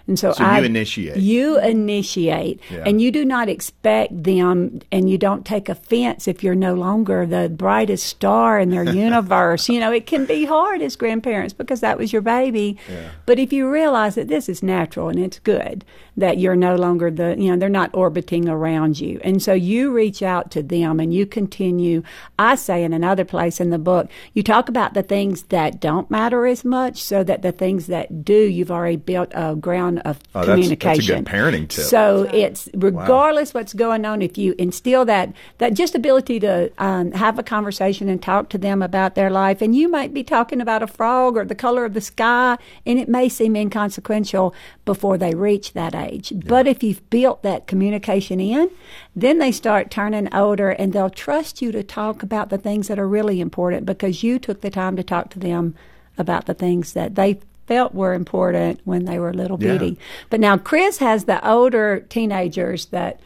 And 0.08 0.18
so, 0.18 0.32
so 0.32 0.42
I, 0.42 0.60
you 0.60 0.64
initiate. 0.64 1.16
You 1.18 1.58
initiate, 1.58 2.60
yeah. 2.70 2.82
and 2.86 3.00
you 3.00 3.12
do 3.12 3.26
not 3.26 3.50
expect 3.50 4.22
them, 4.22 4.80
and 4.90 5.10
you 5.10 5.18
don't 5.18 5.44
take 5.44 5.68
offense 5.68 6.26
if 6.26 6.42
you're 6.42 6.54
no 6.54 6.74
longer 6.74 7.26
the 7.26 7.50
brightest 7.50 8.06
star 8.06 8.58
in 8.58 8.70
their 8.70 8.84
universe. 8.94 9.68
You 9.68 9.80
know, 9.80 9.92
it 9.92 10.06
can 10.06 10.24
be 10.24 10.46
hard 10.46 10.80
as 10.80 10.96
grandparents 10.96 11.52
because 11.52 11.80
that 11.80 11.98
was 11.98 12.10
your 12.10 12.22
baby. 12.22 12.78
Yeah. 12.88 13.10
But 13.26 13.38
if 13.38 13.52
you 13.52 13.70
realize 13.70 14.14
that 14.14 14.28
this 14.28 14.48
is 14.48 14.62
natural 14.62 15.10
and 15.10 15.18
it's 15.18 15.38
good, 15.40 15.84
that 16.16 16.38
you're 16.38 16.56
no 16.56 16.74
longer 16.74 17.10
the, 17.10 17.36
you 17.38 17.50
know, 17.50 17.58
they're 17.58 17.68
not 17.68 17.90
orbiting 17.92 18.48
around 18.48 18.98
you, 18.98 19.20
and 19.22 19.42
so 19.42 19.52
you 19.52 19.92
reach 19.92 20.22
out 20.22 20.50
to 20.52 20.62
them 20.62 21.00
and 21.00 21.12
you 21.12 21.26
continue. 21.26 22.02
I 22.38 22.54
say 22.54 22.82
in 22.82 22.94
another 22.94 23.26
place 23.26 23.60
in 23.60 23.68
the 23.68 23.78
book, 23.78 24.10
you 24.32 24.42
talk 24.42 24.70
about 24.70 24.94
the 24.94 25.02
things 25.02 25.42
that 25.44 25.80
don't 25.80 26.10
matter 26.10 26.46
as 26.46 26.64
much, 26.64 27.02
so 27.02 27.22
that 27.24 27.42
the 27.42 27.52
things 27.52 27.88
that 27.88 28.24
do, 28.24 28.32
you've 28.32 28.70
already 28.70 28.96
built 28.96 29.30
a 29.34 29.54
ground 29.54 29.97
ground 30.02 30.16
of 30.16 30.22
Oh, 30.34 30.40
that's- 30.44 30.56
that's 30.56 30.66
a 30.66 30.70
good 30.70 30.80
communication. 30.80 31.24
parenting 31.24 31.68
tip. 31.68 31.84
So 31.84 32.28
it's 32.32 32.68
regardless 32.74 33.54
what's 33.54 33.74
going 33.74 34.04
on, 34.04 34.22
if 34.22 34.38
you 34.38 34.54
instill 34.58 35.04
that 35.06 35.32
that 35.58 35.74
just 35.74 35.94
ability 35.94 36.40
to 36.40 36.70
um, 36.78 37.12
have 37.12 37.38
a 37.38 37.42
conversation 37.42 38.08
and 38.08 38.22
talk 38.22 38.48
to 38.50 38.58
them 38.58 38.82
about 38.82 39.14
their 39.14 39.30
life, 39.30 39.60
and 39.62 39.74
you 39.74 39.88
might 39.88 40.12
be 40.14 40.22
talking 40.22 40.60
about 40.60 40.82
a 40.82 40.86
frog 40.86 41.36
or 41.36 41.44
the 41.44 41.54
color 41.54 41.84
of 41.84 41.94
the 41.94 42.00
sky, 42.00 42.56
and 42.86 42.98
it 42.98 43.08
may 43.08 43.28
seem 43.28 43.56
inconsequential 43.56 44.54
before 44.84 45.18
they 45.18 45.34
reach 45.34 45.72
that 45.72 45.94
age. 45.94 46.32
But 46.46 46.66
if 46.66 46.82
you've 46.82 47.08
built 47.10 47.42
that 47.42 47.66
communication 47.66 48.40
in, 48.40 48.70
then 49.14 49.38
they 49.38 49.52
start 49.52 49.90
turning 49.90 50.32
older, 50.34 50.70
and 50.70 50.92
they'll 50.92 51.10
trust 51.10 51.60
you 51.62 51.72
to 51.72 51.82
talk 51.82 52.22
about 52.22 52.50
the 52.50 52.58
things 52.58 52.88
that 52.88 52.98
are 52.98 53.08
really 53.08 53.40
important 53.40 53.86
because 53.86 54.22
you 54.22 54.38
took 54.38 54.60
the 54.60 54.70
time 54.70 54.96
to 54.96 55.02
talk 55.02 55.30
to 55.30 55.38
them 55.38 55.74
about 56.16 56.46
the 56.46 56.54
things 56.54 56.92
that 56.94 57.14
they 57.14 57.38
felt 57.68 57.94
were 57.94 58.14
important 58.14 58.80
when 58.84 59.04
they 59.04 59.18
were 59.20 59.32
little 59.32 59.58
Yeah. 59.62 59.72
bitty. 59.74 59.98
But 60.30 60.40
now 60.40 60.56
Chrys 60.56 60.98
has 60.98 61.24
the 61.24 61.46
older 61.48 62.00
teenagers 62.08 62.86
that. 62.86 63.20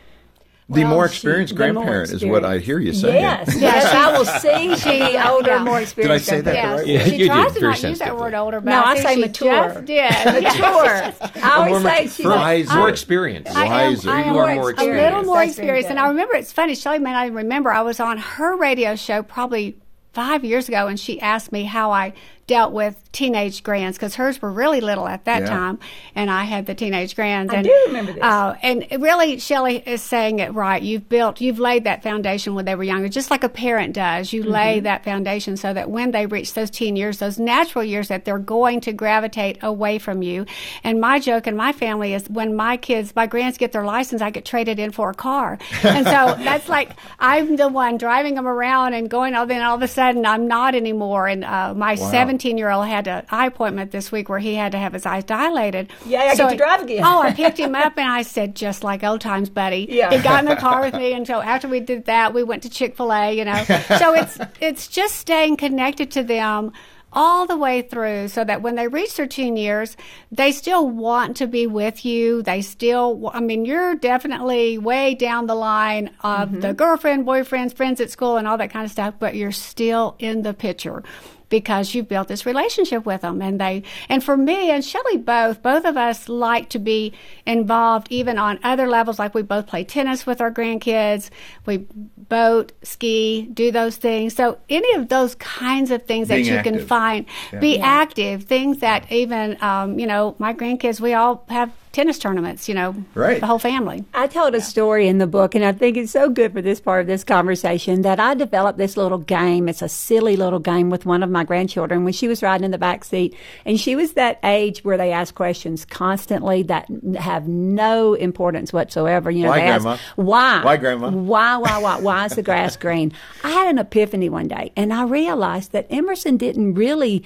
The 0.69 0.83
well, 0.85 0.91
more 0.91 1.09
she- 1.09 1.17
experienced 1.17 1.53
more 1.55 1.59
grandparent 1.73 2.13
is 2.13 2.25
what 2.25 2.45
I 2.47 2.57
hear 2.59 2.79
you 2.79 2.95
saying. 2.95 3.21
Yes, 3.21 3.57
yes, 3.59 3.93
I 3.93 4.13
will 4.17 4.25
see 4.25 4.75
she 4.77 5.19
older, 5.19 5.51
Yeah. 5.51 5.65
more 5.65 5.81
experienced. 5.81 6.27
Did 6.27 6.35
I 6.35 6.39
say 6.39 6.41
that 6.41 6.53
grandparent. 6.53 6.79
right 6.79 6.87
Yeah, 6.89 7.05
she 7.05 7.17
you 7.17 7.27
tries 7.27 7.53
did, 7.53 7.59
to 7.61 7.67
not 7.67 7.83
use 7.83 7.99
that 7.99 8.17
word 8.17 8.33
older, 8.35 8.61
but 8.61 8.71
No, 8.71 8.83
I 8.83 8.95
think 8.95 9.07
say 9.07 9.15
she 9.17 9.21
mature. 9.21 9.69
Just 9.69 9.85
did. 9.85 10.11
Mature. 10.43 11.13
I 11.43 11.51
always 11.69 11.83
say 11.83 12.07
she's 12.09 12.25
wiser. 12.27 12.75
More 12.75 12.89
experience. 12.89 13.51
I 13.55 13.65
am, 13.67 13.71
Wiser. 13.93 14.11
I 14.11 14.21
am 14.23 14.35
You 14.35 14.41
are 14.41 14.55
more 14.55 14.71
a 14.71 14.75
little 14.75 15.23
more 15.25 15.37
That's 15.41 15.51
experienced. 15.59 15.91
And. 15.91 15.99
I 15.99 16.09
remember 16.09 16.37
it's 16.37 16.53
funny. 16.53 16.73
Shellie 16.75 17.03
may 17.03 17.13
not 17.13 17.27
even 17.27 17.37
remember. 17.37 17.71
I 17.71 17.83
was 17.83 18.01
on 18.01 18.17
her 18.19 18.57
radio 18.57 18.97
show 18.97 19.23
probably 19.23 19.77
five 20.15 20.43
years 20.43 20.69
ago, 20.69 20.87
and 20.87 20.99
she 20.99 21.21
asked 21.21 21.53
me 21.53 21.65
how 21.65 21.91
I 21.91 22.15
dealt 22.47 22.73
with 22.73 22.97
teenage 23.13 23.63
grands 23.63 23.97
because 23.97 24.15
hers 24.17 24.41
were 24.43 24.51
really 24.51 24.81
little 24.81 25.07
at 25.07 25.25
that 25.27 25.43
Yeah. 25.43 25.49
time, 25.49 25.79
and 26.15 26.31
I 26.31 26.45
had 26.45 26.67
the 26.67 26.75
teenage 26.75 27.15
grands. 27.15 27.53
I 27.53 27.59
and, 27.59 27.67
do 27.67 27.83
remember 27.87 28.13
this. 28.13 28.23
Uh, 28.23 28.55
and 28.63 28.87
really, 28.99 29.37
Shellie 29.37 29.87
is 29.87 30.03
saying 30.03 30.39
it 30.41 30.53
right. 30.55 30.83
You've 30.83 31.09
built, 31.09 31.41
you've 31.41 31.59
laid 31.59 31.85
that 31.85 32.03
foundation 32.03 32.55
when 32.55 32.65
they 32.65 32.75
were 32.75 32.83
younger, 32.85 33.09
just 33.09 33.31
like 33.31 33.45
a 33.45 33.49
parent 33.49 33.95
does. 33.95 34.33
You 34.33 34.43
lay 34.43 34.77
Mm-hmm. 34.77 34.85
that 34.85 35.05
foundation 35.05 35.57
so 35.57 35.73
that 35.73 35.91
when 35.91 36.11
they 36.13 36.27
reach 36.27 36.55
those 36.55 36.71
teen 36.71 36.97
years, 36.97 37.19
those 37.19 37.39
natural 37.39 37.85
years, 37.85 38.09
that 38.09 38.25
they're 38.25 38.39
going 38.39 38.81
to 38.83 38.93
gravitate 38.93 39.59
away 39.63 39.99
from 39.99 40.23
you. 40.23 40.47
And 40.83 41.01
my 41.01 41.19
joke 41.21 41.47
in 41.47 41.57
my 41.57 41.73
family 41.73 42.15
is 42.15 42.29
when 42.29 42.57
my 42.57 42.77
kids, 42.77 43.15
my 43.15 43.27
grands 43.27 43.59
get 43.59 43.73
their 43.73 43.85
license, 43.85 44.23
I 44.23 44.31
get 44.31 44.45
traded 44.45 44.79
in 44.79 44.91
for 44.93 45.11
a 45.11 45.15
car. 45.15 45.59
And 45.83 46.07
so 46.07 46.11
that's 46.45 46.69
like 46.69 46.91
I'm 47.19 47.57
the 47.57 47.69
one 47.69 47.99
driving 47.99 48.35
them 48.35 48.47
around 48.49 48.95
and 48.95 49.09
going. 49.11 49.33
Then 49.33 49.63
all 49.63 49.77
of 49.77 49.83
a 49.83 49.89
sudden 49.89 50.25
I'm 50.27 50.49
not 50.49 50.75
anymore. 50.75 51.27
And 51.29 51.45
uh, 51.45 51.75
my 51.75 51.95
17 52.33 52.57
year 52.57 52.71
old 52.71 52.87
had 52.87 53.07
an 53.09 53.27
eye 53.31 53.47
appointment 53.47 53.91
this 53.91 54.11
week 54.11 54.31
where 54.31 54.39
he 54.39 54.55
had 54.55 54.73
to 54.73 54.79
have 54.79 54.95
his 54.95 55.05
eyes 55.05 55.25
dilated. 55.25 55.93
Yeah, 56.07 56.21
I 56.21 56.35
get 56.35 56.51
to 56.51 56.57
drive 56.57 56.83
again. 56.83 57.05
Oh, 57.05 57.21
I 57.21 57.33
picked 57.33 57.59
him 57.59 57.75
up 57.75 57.99
and 57.99 58.09
I 58.11 58.23
said, 58.23 58.57
just 58.57 58.83
like 58.83 59.05
old 59.05 59.21
times, 59.21 59.51
buddy. 59.51 59.87
Yeah. 59.91 60.11
He 60.11 60.23
got 60.23 60.43
in 60.43 60.49
the 60.49 60.57
car 60.57 60.81
with 60.81 60.95
me, 60.95 61.12
and 61.12 61.27
so 61.27 61.43
after 61.43 61.69
we 61.69 61.81
did 61.81 62.07
that, 62.07 62.33
we 62.33 62.43
went 62.43 62.62
to 62.62 62.71
Chick 62.71 62.97
Fil 62.97 63.12
A. 63.12 63.37
You 63.37 63.45
know, 63.45 63.65
so 63.99 64.15
it's 64.15 64.39
it's 64.61 64.89
just 64.89 65.17
staying 65.17 65.59
connected 65.59 66.11
to 66.12 66.23
them 66.23 66.73
all 67.12 67.47
the 67.47 67.57
way 67.57 67.83
through 67.83 68.29
so 68.29 68.43
that 68.43 68.62
when 68.62 68.75
they 68.75 68.89
reach 68.89 69.17
their 69.17 69.27
teen 69.27 69.55
years 69.55 69.99
they 70.31 70.51
still 70.51 70.89
want 70.89 71.37
to 71.37 71.47
be 71.47 71.67
with 71.67 72.07
you 72.07 72.43
they 72.43 72.62
still 72.62 73.31
i 73.35 73.41
mean 73.41 73.67
you're 73.67 73.95
definitely 73.97 74.79
way 74.79 75.15
down 75.15 75.47
the 75.47 75.55
line 75.55 76.11
of 76.21 76.49
mm-hmm. 76.49 76.61
the 76.61 76.73
girlfriend 76.73 77.27
boyfriends 77.27 77.75
friends 77.75 78.01
at 78.01 78.11
school 78.11 78.39
and 78.39 78.49
all 78.49 78.57
that 78.57 78.71
kind 78.71 78.87
of 78.87 78.91
stuff 78.91 79.12
but 79.19 79.35
you're 79.35 79.53
still 79.53 80.17
in 80.19 80.41
the 80.41 80.55
picture 80.55 81.03
because 81.52 81.94
you've 81.94 82.09
built 82.09 82.28
this 82.28 82.47
relationship 82.47 83.04
with 83.04 83.21
them. 83.21 83.42
And 83.42 83.61
they 83.61 83.82
and 84.09 84.25
for 84.25 84.38
me 84.38 84.71
and 84.71 84.82
Shellie 84.82 85.23
both 85.23 85.62
both 85.62 85.85
of 85.85 85.99
us 85.99 86.28
like 86.30 86.71
to 86.71 86.78
be 86.78 87.12
involved 87.47 88.06
even 88.11 88.38
on 88.38 88.59
other 88.64 88.88
levels. 88.88 89.18
Like 89.18 89.35
we 89.35 89.42
both 89.42 89.66
play 89.66 89.85
tennis 89.85 90.25
with 90.25 90.40
our 90.40 90.50
grandkids. 90.50 91.28
We 91.66 91.87
boat 92.16 92.73
ski 92.82 93.50
do 93.52 93.71
those 93.71 93.97
things. 93.97 94.35
So 94.35 94.59
any 94.71 94.94
of 94.94 95.11
those 95.11 95.35
kinds 95.35 95.90
of 95.90 96.04
things 96.06 96.28
Being 96.28 96.44
that 96.44 96.50
you 96.50 96.62
can 96.62 96.75
active. 96.76 96.88
find. 96.88 97.26
Be 97.61 97.78
active. 97.78 98.44
Things 98.44 98.78
that 98.78 99.12
even 99.12 99.62
um, 99.62 99.99
you 99.99 100.06
know 100.06 100.35
my 100.38 100.54
grandkids 100.54 101.00
we 101.00 101.12
all 101.12 101.44
have 101.50 101.71
tennis 101.93 102.19
tournaments 102.19 102.69
you 102.69 102.75
know 102.75 102.95
Right. 103.15 103.41
the 103.41 103.47
whole 103.47 103.59
family 103.59 104.05
I 104.15 104.27
told 104.27 104.55
a 104.55 104.61
story 104.61 105.09
in 105.09 105.19
the 105.19 105.27
book, 105.27 105.55
and 105.55 105.65
I 105.65 105.73
think 105.73 105.97
it's 105.97 106.13
so 106.13 106.29
good 106.29 106.53
for 106.53 106.63
this 106.63 106.81
part 106.81 107.01
of 107.03 107.07
this 107.07 107.25
conversation 107.25 108.03
that 108.03 108.19
I 108.21 108.35
developed 108.35 108.79
this 108.79 108.97
little 108.97 109.19
game. 109.19 109.69
It's 109.69 109.83
a 109.83 109.89
silly 109.89 110.37
little 110.37 110.59
game 110.59 110.91
with 110.91 111.05
one 111.07 111.23
of 111.23 111.31
my 111.31 111.45
grandchildren 111.45 112.05
when 112.05 112.13
she 112.13 112.28
was 112.28 112.43
riding 112.43 112.65
in 112.65 112.71
the 112.71 112.78
back 112.78 113.05
seat, 113.05 113.35
and 113.65 113.78
she 113.81 113.97
was 113.97 114.13
that 114.15 114.39
age 114.45 114.85
where 114.85 114.97
they 114.97 115.13
ask 115.13 115.35
questions 115.35 115.85
constantly 115.85 116.63
that 116.65 116.87
have 117.19 117.49
no 117.49 118.15
importance 118.15 118.73
whatsoever. 118.73 119.31
You 119.31 119.45
know, 119.45 119.50
Why, 119.50 119.61
they 119.61 119.67
ask, 119.67 119.83
Grandma? 119.83 119.99
"Why? 120.17 120.65
Why, 120.65 120.76
Grandma?" 120.76 121.11
Why? 121.11 121.57
Why? 121.57 121.78
Why? 121.78 122.00
Why 122.00 122.25
is 122.26 122.33
the 122.33 122.43
grass 122.43 122.76
green?" 122.76 123.13
I 123.45 123.50
had 123.50 123.69
an 123.69 123.78
epiphany 123.78 124.28
one 124.28 124.49
day, 124.49 124.73
and 124.76 124.93
I 124.93 125.05
realized 125.05 125.73
that 125.73 125.87
Emerson 125.91 126.37
didn't 126.37 126.75
really 126.75 127.25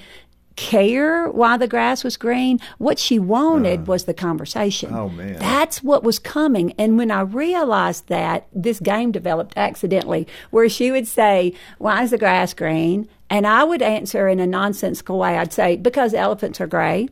care 0.57 1.29
why 1.29 1.55
the 1.55 1.67
grass 1.67 2.03
was 2.03 2.17
green. 2.17 2.59
What 2.79 2.99
she 2.99 3.17
wanted 3.17 3.81
uh, 3.81 3.83
was 3.83 4.03
the 4.03 4.13
conversation. 4.13 4.93
Oh, 4.93 5.07
man. 5.07 5.37
That's 5.37 5.81
what 5.81 6.03
was 6.03 6.19
coming. 6.19 6.73
And 6.77 6.97
when 6.97 7.09
I 7.11 7.21
realized 7.21 8.09
that, 8.09 8.47
this 8.53 8.81
game 8.81 9.13
developed 9.13 9.53
accidentally, 9.55 10.27
where 10.49 10.67
she 10.67 10.91
would 10.91 11.07
say, 11.07 11.53
Why 11.77 12.03
is 12.03 12.11
the 12.11 12.17
grass 12.17 12.53
green? 12.53 13.07
And 13.29 13.47
I 13.47 13.63
would 13.63 13.81
answer 13.81 14.27
in 14.27 14.39
a 14.39 14.47
nonsensical 14.47 15.17
way. 15.17 15.37
I'd 15.37 15.53
say, 15.53 15.77
Because 15.77 16.13
elephants 16.13 16.59
are 16.59 16.67
gray. 16.67 17.07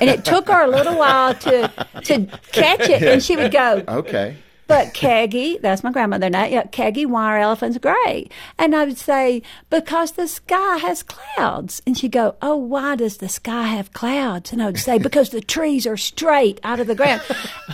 And 0.00 0.10
it 0.10 0.24
took 0.24 0.48
her 0.48 0.64
a 0.64 0.68
little 0.68 0.98
while 0.98 1.32
to 1.34 1.68
to 2.04 2.26
catch 2.52 2.88
it. 2.90 3.02
And 3.02 3.22
she 3.22 3.36
would 3.36 3.52
go, 3.52 3.82
Okay. 3.88 4.36
But 4.66 4.94
Keggy, 4.94 5.60
that's 5.60 5.84
my 5.84 5.92
grandmother 5.92 6.28
now. 6.28 6.44
Yeah, 6.44 6.64
Keggy, 6.64 7.06
why 7.06 7.36
are 7.36 7.38
elephants 7.38 7.78
gray? 7.78 8.28
And 8.58 8.74
I 8.74 8.84
would 8.84 8.98
say, 8.98 9.42
because 9.70 10.12
the 10.12 10.26
sky 10.26 10.78
has 10.78 11.02
clouds. 11.02 11.82
And 11.86 11.96
she'd 11.96 12.12
go, 12.12 12.34
oh, 12.42 12.56
why 12.56 12.96
does 12.96 13.18
the 13.18 13.28
sky 13.28 13.64
have 13.64 13.92
clouds? 13.92 14.52
And 14.52 14.62
I 14.62 14.66
would 14.66 14.78
say, 14.78 14.98
because 14.98 15.30
the 15.30 15.40
trees 15.40 15.86
are 15.86 15.96
straight 15.96 16.60
out 16.64 16.80
of 16.80 16.86
the 16.86 16.94
ground. 16.94 17.22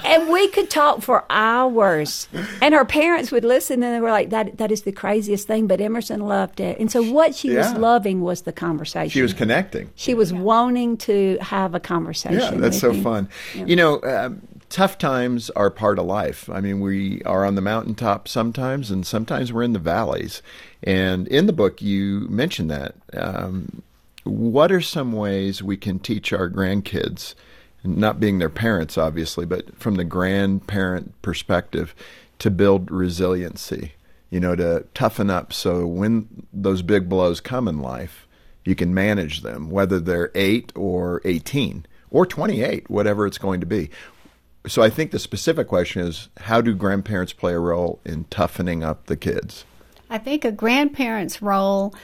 and 0.04 0.28
we 0.28 0.48
could 0.48 0.70
talk 0.70 1.02
for 1.02 1.24
hours. 1.30 2.28
And 2.60 2.74
her 2.74 2.84
parents 2.84 3.32
would 3.32 3.44
listen 3.44 3.82
and 3.82 3.94
they 3.94 4.00
were 4.00 4.10
like, 4.10 4.30
that, 4.30 4.58
that 4.58 4.70
is 4.70 4.82
the 4.82 4.92
craziest 4.92 5.46
thing. 5.46 5.66
But 5.66 5.80
Emerson 5.80 6.20
loved 6.20 6.60
it. 6.60 6.78
And 6.78 6.90
so 6.90 7.02
what 7.02 7.34
she 7.34 7.50
was 7.50 7.72
loving 7.74 8.20
was 8.20 8.42
the 8.42 8.52
conversation. 8.52 9.10
She 9.10 9.22
was 9.22 9.32
connecting. 9.32 9.90
She 9.94 10.14
was 10.14 10.32
wanting 10.32 10.96
to 10.98 11.38
have 11.40 11.74
a 11.74 11.80
conversation. 11.80 12.38
Yeah, 12.38 12.50
that's 12.52 12.78
so 12.78 12.92
fun. 12.92 13.28
You 13.54 13.76
know, 13.76 14.02
um, 14.02 14.42
tough 14.72 14.96
times 14.96 15.50
are 15.50 15.70
part 15.70 15.98
of 15.98 16.06
life. 16.06 16.48
I 16.48 16.60
mean, 16.62 16.80
we 16.80 17.22
are 17.22 17.44
on 17.44 17.54
the 17.56 17.60
mountaintop 17.60 18.26
sometimes, 18.26 18.90
and 18.90 19.06
sometimes 19.06 19.52
we're 19.52 19.62
in 19.62 19.74
the 19.74 19.78
valleys. 19.78 20.42
And 20.82 21.28
in 21.28 21.46
the 21.46 21.52
book, 21.52 21.82
you 21.82 22.26
mentioned 22.30 22.70
that. 22.70 22.94
Um, 23.12 23.82
what 24.24 24.72
are 24.72 24.80
some 24.80 25.12
ways 25.12 25.62
we 25.62 25.76
can 25.76 25.98
teach 25.98 26.32
our 26.32 26.48
grandkids, 26.48 27.34
not 27.84 28.18
being 28.18 28.38
their 28.38 28.48
parents, 28.48 28.96
obviously, 28.96 29.44
but 29.44 29.78
from 29.78 29.96
the 29.96 30.04
grandparent 30.04 31.20
perspective, 31.20 31.94
to 32.38 32.50
build 32.50 32.90
resiliency? 32.90 33.92
You 34.30 34.40
know, 34.40 34.56
to 34.56 34.86
toughen 34.94 35.28
up 35.28 35.52
so 35.52 35.86
when 35.86 36.46
those 36.50 36.80
big 36.80 37.10
blows 37.10 37.42
come 37.42 37.68
in 37.68 37.80
life, 37.80 38.26
you 38.64 38.74
can 38.74 38.94
manage 38.94 39.42
them, 39.42 39.68
whether 39.68 40.00
they're 40.00 40.30
eight 40.34 40.72
or 40.74 41.20
18 41.26 41.84
or 42.12 42.26
28, 42.26 42.88
whatever 42.88 43.26
it's 43.26 43.38
going 43.38 43.60
to 43.60 43.66
be. 43.66 43.90
So 44.66 44.82
I 44.82 44.90
think 44.90 45.10
the 45.10 45.18
specific 45.18 45.68
question 45.68 46.02
is 46.02 46.28
how 46.38 46.60
do 46.60 46.74
grandparents 46.74 47.32
play 47.32 47.52
a 47.52 47.58
role 47.58 48.00
in 48.04 48.24
toughening 48.24 48.82
up 48.84 49.06
the 49.06 49.16
kids? 49.16 49.64
I 50.08 50.18
think 50.18 50.44
a 50.44 50.52
grandparent's 50.52 51.42
role 51.42 51.94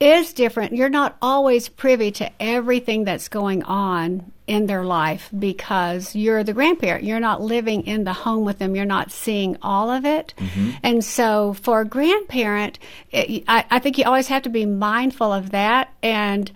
is 0.00 0.32
different. 0.32 0.74
You're 0.74 0.88
not 0.88 1.16
always 1.20 1.68
privy 1.68 2.12
to 2.12 2.30
everything 2.40 3.04
that's 3.04 3.28
going 3.28 3.64
on 3.64 4.30
in 4.46 4.66
their 4.66 4.84
life 4.84 5.28
because 5.36 6.14
you're 6.14 6.44
the 6.44 6.52
grandparent. 6.52 7.04
You're 7.04 7.20
not 7.20 7.42
living 7.42 7.86
in 7.86 8.04
the 8.04 8.12
home 8.12 8.44
with 8.44 8.58
them. 8.58 8.76
You're 8.76 8.84
not 8.84 9.10
seeing 9.10 9.56
all 9.60 9.90
of 9.90 10.04
it. 10.04 10.34
Mm-hmm. 10.38 10.70
And 10.82 11.04
so 11.04 11.54
for 11.54 11.80
a 11.80 11.84
grandparent, 11.84 12.78
it, 13.10 13.44
I, 13.48 13.64
I 13.70 13.78
think 13.80 13.98
you 13.98 14.04
always 14.04 14.28
have 14.28 14.42
to 14.42 14.50
be 14.50 14.66
mindful 14.66 15.32
of 15.32 15.50
that 15.50 15.92
and 16.02 16.50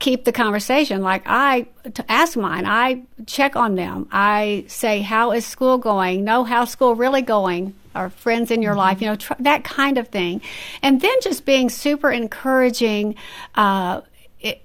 keep 0.00 0.24
the 0.24 0.32
conversation. 0.32 1.02
Like 1.02 1.22
I 1.26 1.66
to 1.92 2.10
ask 2.10 2.36
mine, 2.36 2.64
I 2.66 3.02
check 3.26 3.56
on 3.56 3.74
them. 3.74 4.08
I 4.10 4.64
say, 4.68 5.00
"How 5.00 5.32
is 5.32 5.46
school 5.46 5.78
going? 5.78 6.24
Know 6.24 6.44
how 6.44 6.64
school 6.64 6.94
really 6.94 7.22
going? 7.22 7.74
Or 7.94 8.10
friends 8.10 8.50
in 8.50 8.60
your 8.60 8.74
life? 8.74 9.00
You 9.00 9.08
know, 9.08 9.16
tr- 9.16 9.34
that 9.40 9.64
kind 9.64 9.98
of 9.98 10.08
thing." 10.08 10.40
And 10.82 11.00
then 11.00 11.16
just 11.22 11.44
being 11.44 11.70
super 11.70 12.10
encouraging. 12.10 13.16
Uh, 13.54 14.02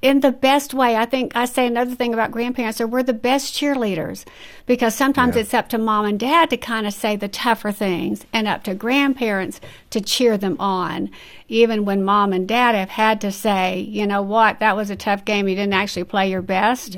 in 0.01 0.19
the 0.19 0.31
best 0.31 0.73
way, 0.73 0.97
I 0.97 1.05
think 1.05 1.35
I 1.35 1.45
say 1.45 1.65
another 1.65 1.95
thing 1.95 2.13
about 2.13 2.31
grandparents 2.31 2.81
are 2.81 2.87
we're 2.87 3.01
the 3.03 3.13
best 3.13 3.53
cheerleaders 3.53 4.25
because 4.65 4.93
sometimes 4.93 5.35
Yeah. 5.35 5.41
it's 5.41 5.53
up 5.53 5.69
to 5.69 5.77
mom 5.77 6.05
and 6.05 6.19
dad 6.19 6.49
to 6.49 6.57
kind 6.57 6.85
of 6.85 6.93
say 6.93 7.15
the 7.15 7.29
tougher 7.29 7.71
things 7.71 8.25
and 8.33 8.47
up 8.47 8.63
to 8.65 8.75
grandparents 8.75 9.61
to 9.91 10.01
cheer 10.01 10.37
them 10.37 10.57
on. 10.59 11.09
Even 11.47 11.85
when 11.85 12.03
mom 12.03 12.33
and 12.33 12.47
dad 12.47 12.75
have 12.75 12.89
had 12.89 13.21
to 13.21 13.31
say, 13.31 13.79
you 13.79 14.05
know 14.05 14.21
what, 14.21 14.59
that 14.59 14.75
was 14.75 14.89
a 14.89 14.95
tough 14.97 15.23
game. 15.23 15.47
You 15.47 15.55
didn't 15.55 15.73
actually 15.73 16.03
play 16.03 16.29
your 16.29 16.41
best. 16.41 16.97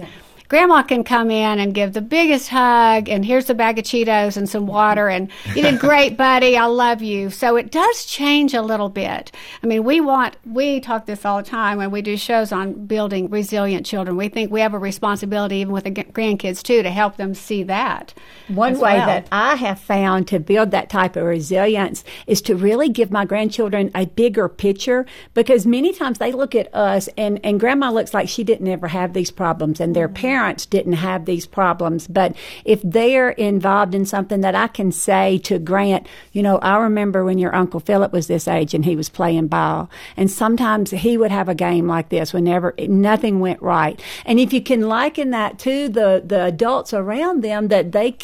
Grandma 0.52 0.84
can 0.84 1.02
come 1.02 1.32
in 1.32 1.60
and 1.60 1.74
give 1.74 1.94
the 1.94 2.02
biggest 2.02 2.50
hug, 2.50 3.08
and 3.08 3.24
here's 3.24 3.50
a 3.50 3.54
bag 3.54 3.80
of 3.80 3.86
Cheetos 3.86 4.36
and 4.36 4.50
some 4.50 4.68
water, 4.68 5.08
and 5.08 5.32
you 5.56 5.62
did 5.62 5.80
great, 5.88 6.18
buddy. 6.18 6.58
I 6.58 6.66
love 6.66 7.02
you. 7.02 7.30
So 7.30 7.56
it 7.56 7.72
does 7.72 8.04
change 8.04 8.54
a 8.54 8.62
little 8.62 8.90
bit. 8.90 9.32
I 9.64 9.68
mean, 9.68 9.86
we 9.86 10.02
want, 10.02 10.36
we 10.46 10.82
talk 10.82 11.06
this 11.06 11.24
all 11.24 11.38
the 11.38 11.50
time 11.50 11.78
when 11.78 11.90
we 11.90 12.02
do 12.02 12.18
shows 12.18 12.52
on 12.52 12.86
building 12.86 13.30
resilient 13.30 13.86
children. 13.86 14.18
We 14.18 14.28
think 14.28 14.52
we 14.52 14.60
have 14.60 14.74
a 14.74 14.78
responsibility, 14.78 15.56
even 15.56 15.72
with 15.72 15.86
the 15.86 15.92
grandkids 15.92 16.62
too, 16.62 16.84
to 16.84 16.92
help 16.92 17.16
them 17.16 17.34
see 17.34 17.64
that. 17.64 18.14
One 18.50 18.74
way 18.74 18.96
well. 18.96 19.08
that 19.08 19.28
I 19.32 19.56
have 19.56 19.80
found 19.80 20.28
to 20.28 20.40
build 20.42 20.72
that 20.72 20.90
type 20.90 21.16
of 21.16 21.24
resilience 21.24 22.04
is 22.28 22.42
to 22.42 22.58
really 22.58 22.90
give 22.90 23.10
my 23.10 23.24
grandchildren 23.24 23.90
a 23.96 24.06
bigger 24.06 24.50
picture 24.50 25.06
because 25.34 25.66
many 25.66 25.94
times 25.94 26.18
they 26.18 26.34
look 26.34 26.56
at 26.56 26.76
us 26.76 27.08
and, 27.18 27.40
and 27.42 27.58
grandma 27.58 27.90
looks 27.90 28.14
like 28.14 28.28
she 28.28 28.44
didn't 28.44 28.68
ever 28.68 28.90
have 28.90 29.14
these 29.14 29.32
problems 29.32 29.80
and 29.80 29.96
their 29.96 30.10
mm-hmm. 30.10 30.16
parents 30.16 30.41
didn't 30.70 30.94
have 30.94 31.26
these 31.26 31.46
problems. 31.46 32.08
But 32.08 32.36
if 32.66 32.82
they're 32.84 33.32
involved 33.32 33.94
in 33.94 34.06
something 34.06 34.42
that 34.42 34.56
I 34.56 34.68
can 34.68 34.92
say 34.92 35.38
to 35.40 35.60
Grant, 35.60 36.08
you 36.32 36.42
know, 36.42 36.58
I 36.60 36.78
remember 36.78 37.24
when 37.24 37.38
your 37.38 37.56
Uncle 37.56 37.80
Philip 37.80 38.12
was 38.12 38.28
this 38.28 38.48
age 38.48 38.74
and 38.74 38.86
he 38.86 38.96
was 38.96 39.10
playing 39.10 39.48
ball. 39.48 39.90
And 40.16 40.30
sometimes 40.30 40.92
he 40.92 41.18
would 41.18 41.32
have 41.32 41.50
a 41.50 41.56
game 41.56 41.88
like 41.88 42.10
this 42.10 42.34
whenever 42.34 42.74
nothing 42.80 43.40
went 43.40 43.62
right. 43.62 44.02
And 44.26 44.40
if 44.40 44.54
you 44.54 44.62
can 44.62 44.88
liken 44.88 45.32
that 45.32 45.60
to 45.60 45.90
the, 45.90 46.24
the 46.26 46.46
adults 46.46 46.94
around 46.94 47.44
them 47.44 47.68
that 47.68 47.92
they, 47.92 48.16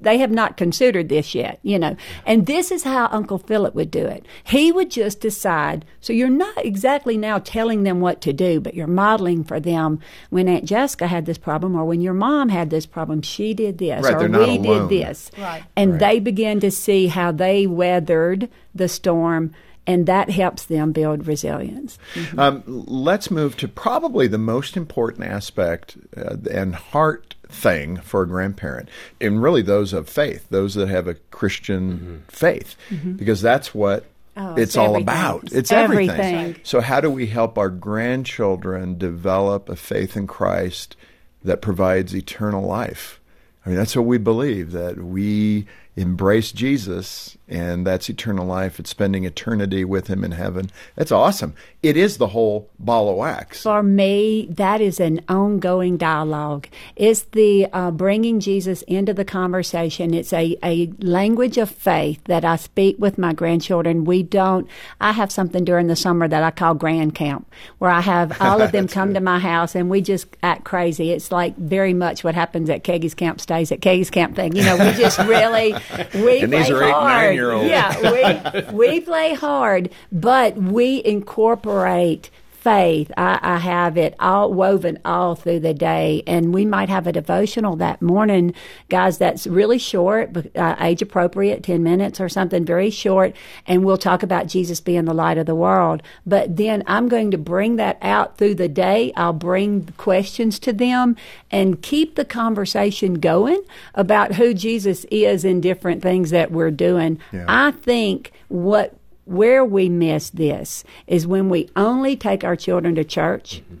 they 0.00 0.18
have 0.18 0.30
not 0.30 0.56
considered 0.56 1.08
this 1.08 1.34
yet, 1.34 1.58
you 1.62 1.78
know, 1.78 1.96
and 2.26 2.46
this 2.46 2.70
is 2.70 2.82
how 2.82 3.08
Uncle 3.12 3.38
Philip 3.38 3.74
would 3.74 3.90
do 3.90 4.06
it. 4.06 4.26
He 4.44 4.72
would 4.72 4.90
just 4.90 5.20
decide. 5.20 5.84
So 6.00 6.12
you're 6.12 6.28
not 6.28 6.64
exactly 6.64 7.16
now 7.16 7.38
telling 7.38 7.82
them 7.82 8.00
what 8.00 8.20
to 8.22 8.32
do, 8.32 8.60
but 8.60 8.74
you're 8.74 8.86
modeling 8.86 9.44
for 9.44 9.60
them 9.60 10.00
when 10.30 10.48
Aunt 10.48 10.64
Jessica 10.64 11.06
had 11.06 11.26
this 11.26 11.38
problem 11.38 11.61
or 11.64 11.84
when 11.84 12.00
your 12.00 12.14
mom 12.14 12.48
had 12.48 12.70
this 12.70 12.86
problem, 12.86 13.22
she 13.22 13.54
did 13.54 13.78
this 13.78 14.04
right, 14.04 14.14
or 14.14 14.28
we 14.28 14.58
did 14.58 14.88
this. 14.88 15.30
Right. 15.38 15.62
And 15.76 15.92
right. 15.92 16.00
they 16.00 16.20
begin 16.20 16.60
to 16.60 16.70
see 16.70 17.06
how 17.06 17.32
they 17.32 17.66
weathered 17.66 18.48
the 18.74 18.88
storm 18.88 19.54
and 19.86 20.06
that 20.06 20.30
helps 20.30 20.66
them 20.66 20.92
build 20.92 21.26
resilience. 21.26 21.98
Mm-hmm. 22.14 22.38
Um, 22.38 22.62
let's 22.66 23.30
move 23.30 23.56
to 23.58 23.68
probably 23.68 24.28
the 24.28 24.38
most 24.38 24.76
important 24.76 25.26
aspect 25.26 25.96
uh, 26.16 26.36
and 26.50 26.74
heart 26.74 27.34
thing 27.48 27.96
for 27.98 28.22
a 28.22 28.28
grandparent, 28.28 28.88
and 29.20 29.42
really 29.42 29.62
those 29.62 29.92
of 29.92 30.08
faith, 30.08 30.46
those 30.50 30.74
that 30.74 30.88
have 30.88 31.06
a 31.06 31.14
Christian 31.14 31.92
mm-hmm. 31.92 32.16
faith, 32.28 32.76
mm-hmm. 32.90 33.12
because 33.12 33.42
that's 33.42 33.74
what 33.74 34.06
Oh, 34.34 34.52
it's, 34.52 34.62
it's 34.62 34.76
all 34.78 34.96
about. 34.96 35.52
It's 35.52 35.70
everything. 35.70 36.18
everything. 36.18 36.60
So, 36.62 36.80
how 36.80 37.02
do 37.02 37.10
we 37.10 37.26
help 37.26 37.58
our 37.58 37.68
grandchildren 37.68 38.96
develop 38.96 39.68
a 39.68 39.76
faith 39.76 40.16
in 40.16 40.26
Christ 40.26 40.96
that 41.44 41.62
provides 41.62 42.14
eternal 42.14 42.66
life? 42.66 43.20
I 43.64 43.68
mean, 43.68 43.78
that's 43.78 43.94
what 43.94 44.06
we 44.06 44.18
believe 44.18 44.72
that 44.72 44.98
we 44.98 45.66
embrace 45.96 46.52
Jesus, 46.52 47.36
and 47.52 47.86
that's 47.86 48.08
eternal 48.08 48.46
life. 48.46 48.80
It's 48.80 48.90
spending 48.90 49.24
eternity 49.24 49.84
with 49.84 50.06
Him 50.06 50.24
in 50.24 50.32
heaven. 50.32 50.70
That's 50.96 51.12
awesome. 51.12 51.54
It 51.82 51.96
is 51.96 52.16
the 52.16 52.28
whole 52.28 52.70
ball 52.78 53.10
of 53.10 53.16
wax. 53.16 53.62
For 53.62 53.82
me, 53.82 54.46
that 54.50 54.80
is 54.80 54.98
an 55.00 55.20
ongoing 55.28 55.96
dialogue. 55.96 56.68
It's 56.96 57.22
the 57.22 57.66
uh, 57.72 57.90
bringing 57.90 58.40
Jesus 58.40 58.82
into 58.82 59.12
the 59.12 59.24
conversation. 59.24 60.14
It's 60.14 60.32
a, 60.32 60.56
a 60.64 60.92
language 60.98 61.58
of 61.58 61.70
faith 61.70 62.22
that 62.24 62.44
I 62.44 62.56
speak 62.56 62.96
with 62.98 63.18
my 63.18 63.32
grandchildren. 63.32 64.04
We 64.04 64.22
don't, 64.22 64.66
I 65.00 65.12
have 65.12 65.30
something 65.30 65.64
during 65.64 65.88
the 65.88 65.96
summer 65.96 66.28
that 66.28 66.42
I 66.42 66.50
call 66.50 66.74
Grand 66.74 67.14
Camp, 67.14 67.50
where 67.78 67.90
I 67.90 68.00
have 68.00 68.36
all 68.40 68.62
of 68.62 68.72
them 68.72 68.88
come 68.88 69.08
good. 69.08 69.14
to 69.14 69.20
my 69.20 69.38
house 69.38 69.74
and 69.74 69.90
we 69.90 70.00
just 70.00 70.26
act 70.42 70.64
crazy. 70.64 71.10
It's 71.10 71.30
like 71.30 71.56
very 71.56 71.92
much 71.92 72.24
what 72.24 72.34
happens 72.34 72.70
at 72.70 72.84
Keggie's 72.84 73.14
Camp 73.14 73.40
stays 73.40 73.70
at 73.72 73.80
Keggie's 73.80 74.10
Camp 74.10 74.36
thing. 74.36 74.56
You 74.56 74.64
know, 74.64 74.76
we 74.76 74.92
just 74.92 75.18
really 75.18 75.74
we 76.14 76.40
and 76.40 76.52
these 76.52 76.70
are 76.70 76.82
eight, 76.82 76.92
hard. 76.92 77.41
Year 77.42 77.52
olds. 77.52 77.68
Yeah, 77.68 78.70
we, 78.72 78.76
we 78.76 79.00
play 79.12 79.34
hard, 79.34 79.90
but 80.10 80.56
we 80.56 81.02
incorporate 81.04 82.30
faith. 82.62 83.10
I, 83.16 83.40
I, 83.42 83.58
have 83.58 83.96
it 83.96 84.14
all 84.20 84.52
woven 84.52 84.98
all 85.04 85.34
through 85.34 85.60
the 85.60 85.74
day. 85.74 86.22
And 86.28 86.54
we 86.54 86.64
might 86.64 86.88
have 86.88 87.08
a 87.08 87.12
devotional 87.12 87.74
that 87.76 88.00
morning, 88.00 88.54
guys, 88.88 89.18
that's 89.18 89.48
really 89.48 89.78
short, 89.78 90.36
uh, 90.56 90.76
age 90.78 91.02
appropriate, 91.02 91.64
10 91.64 91.82
minutes 91.82 92.20
or 92.20 92.28
something 92.28 92.64
very 92.64 92.90
short. 92.90 93.34
And 93.66 93.84
we'll 93.84 93.96
talk 93.96 94.22
about 94.22 94.46
Jesus 94.46 94.80
being 94.80 95.06
the 95.06 95.14
light 95.14 95.38
of 95.38 95.46
the 95.46 95.56
world. 95.56 96.04
But 96.24 96.56
then 96.56 96.84
I'm 96.86 97.08
going 97.08 97.32
to 97.32 97.38
bring 97.38 97.76
that 97.76 97.98
out 98.00 98.38
through 98.38 98.54
the 98.54 98.68
day. 98.68 99.12
I'll 99.16 99.32
bring 99.32 99.88
questions 99.96 100.60
to 100.60 100.72
them 100.72 101.16
and 101.50 101.82
keep 101.82 102.14
the 102.14 102.24
conversation 102.24 103.14
going 103.14 103.60
about 103.94 104.36
who 104.36 104.54
Jesus 104.54 105.04
is 105.10 105.44
in 105.44 105.60
different 105.60 106.00
things 106.00 106.30
that 106.30 106.52
we're 106.52 106.70
doing. 106.70 107.18
Yeah. 107.32 107.44
I 107.48 107.72
think 107.72 108.30
what 108.48 108.94
where 109.24 109.64
we 109.64 109.88
miss 109.88 110.30
this 110.30 110.84
is 111.06 111.26
when 111.26 111.48
we 111.48 111.68
only 111.76 112.16
take 112.16 112.44
our 112.44 112.56
children 112.56 112.94
to 112.96 113.04
church 113.04 113.62
mm-hmm. 113.64 113.76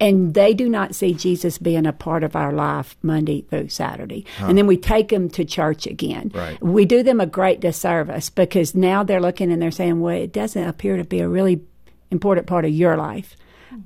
and 0.00 0.34
they 0.34 0.54
do 0.54 0.68
not 0.68 0.94
see 0.94 1.14
Jesus 1.14 1.58
being 1.58 1.86
a 1.86 1.92
part 1.92 2.24
of 2.24 2.34
our 2.34 2.52
life 2.52 2.96
Monday 3.02 3.42
through 3.42 3.68
Saturday. 3.68 4.26
Huh. 4.38 4.46
And 4.48 4.58
then 4.58 4.66
we 4.66 4.76
take 4.76 5.08
them 5.08 5.28
to 5.30 5.44
church 5.44 5.86
again. 5.86 6.32
Right. 6.34 6.60
We 6.62 6.84
do 6.84 7.02
them 7.02 7.20
a 7.20 7.26
great 7.26 7.60
disservice 7.60 8.28
because 8.28 8.74
now 8.74 9.02
they're 9.04 9.20
looking 9.20 9.52
and 9.52 9.62
they're 9.62 9.70
saying, 9.70 10.00
well, 10.00 10.16
it 10.16 10.32
doesn't 10.32 10.68
appear 10.68 10.96
to 10.96 11.04
be 11.04 11.20
a 11.20 11.28
really 11.28 11.60
important 12.10 12.46
part 12.46 12.64
of 12.64 12.72
your 12.72 12.96
life. 12.96 13.36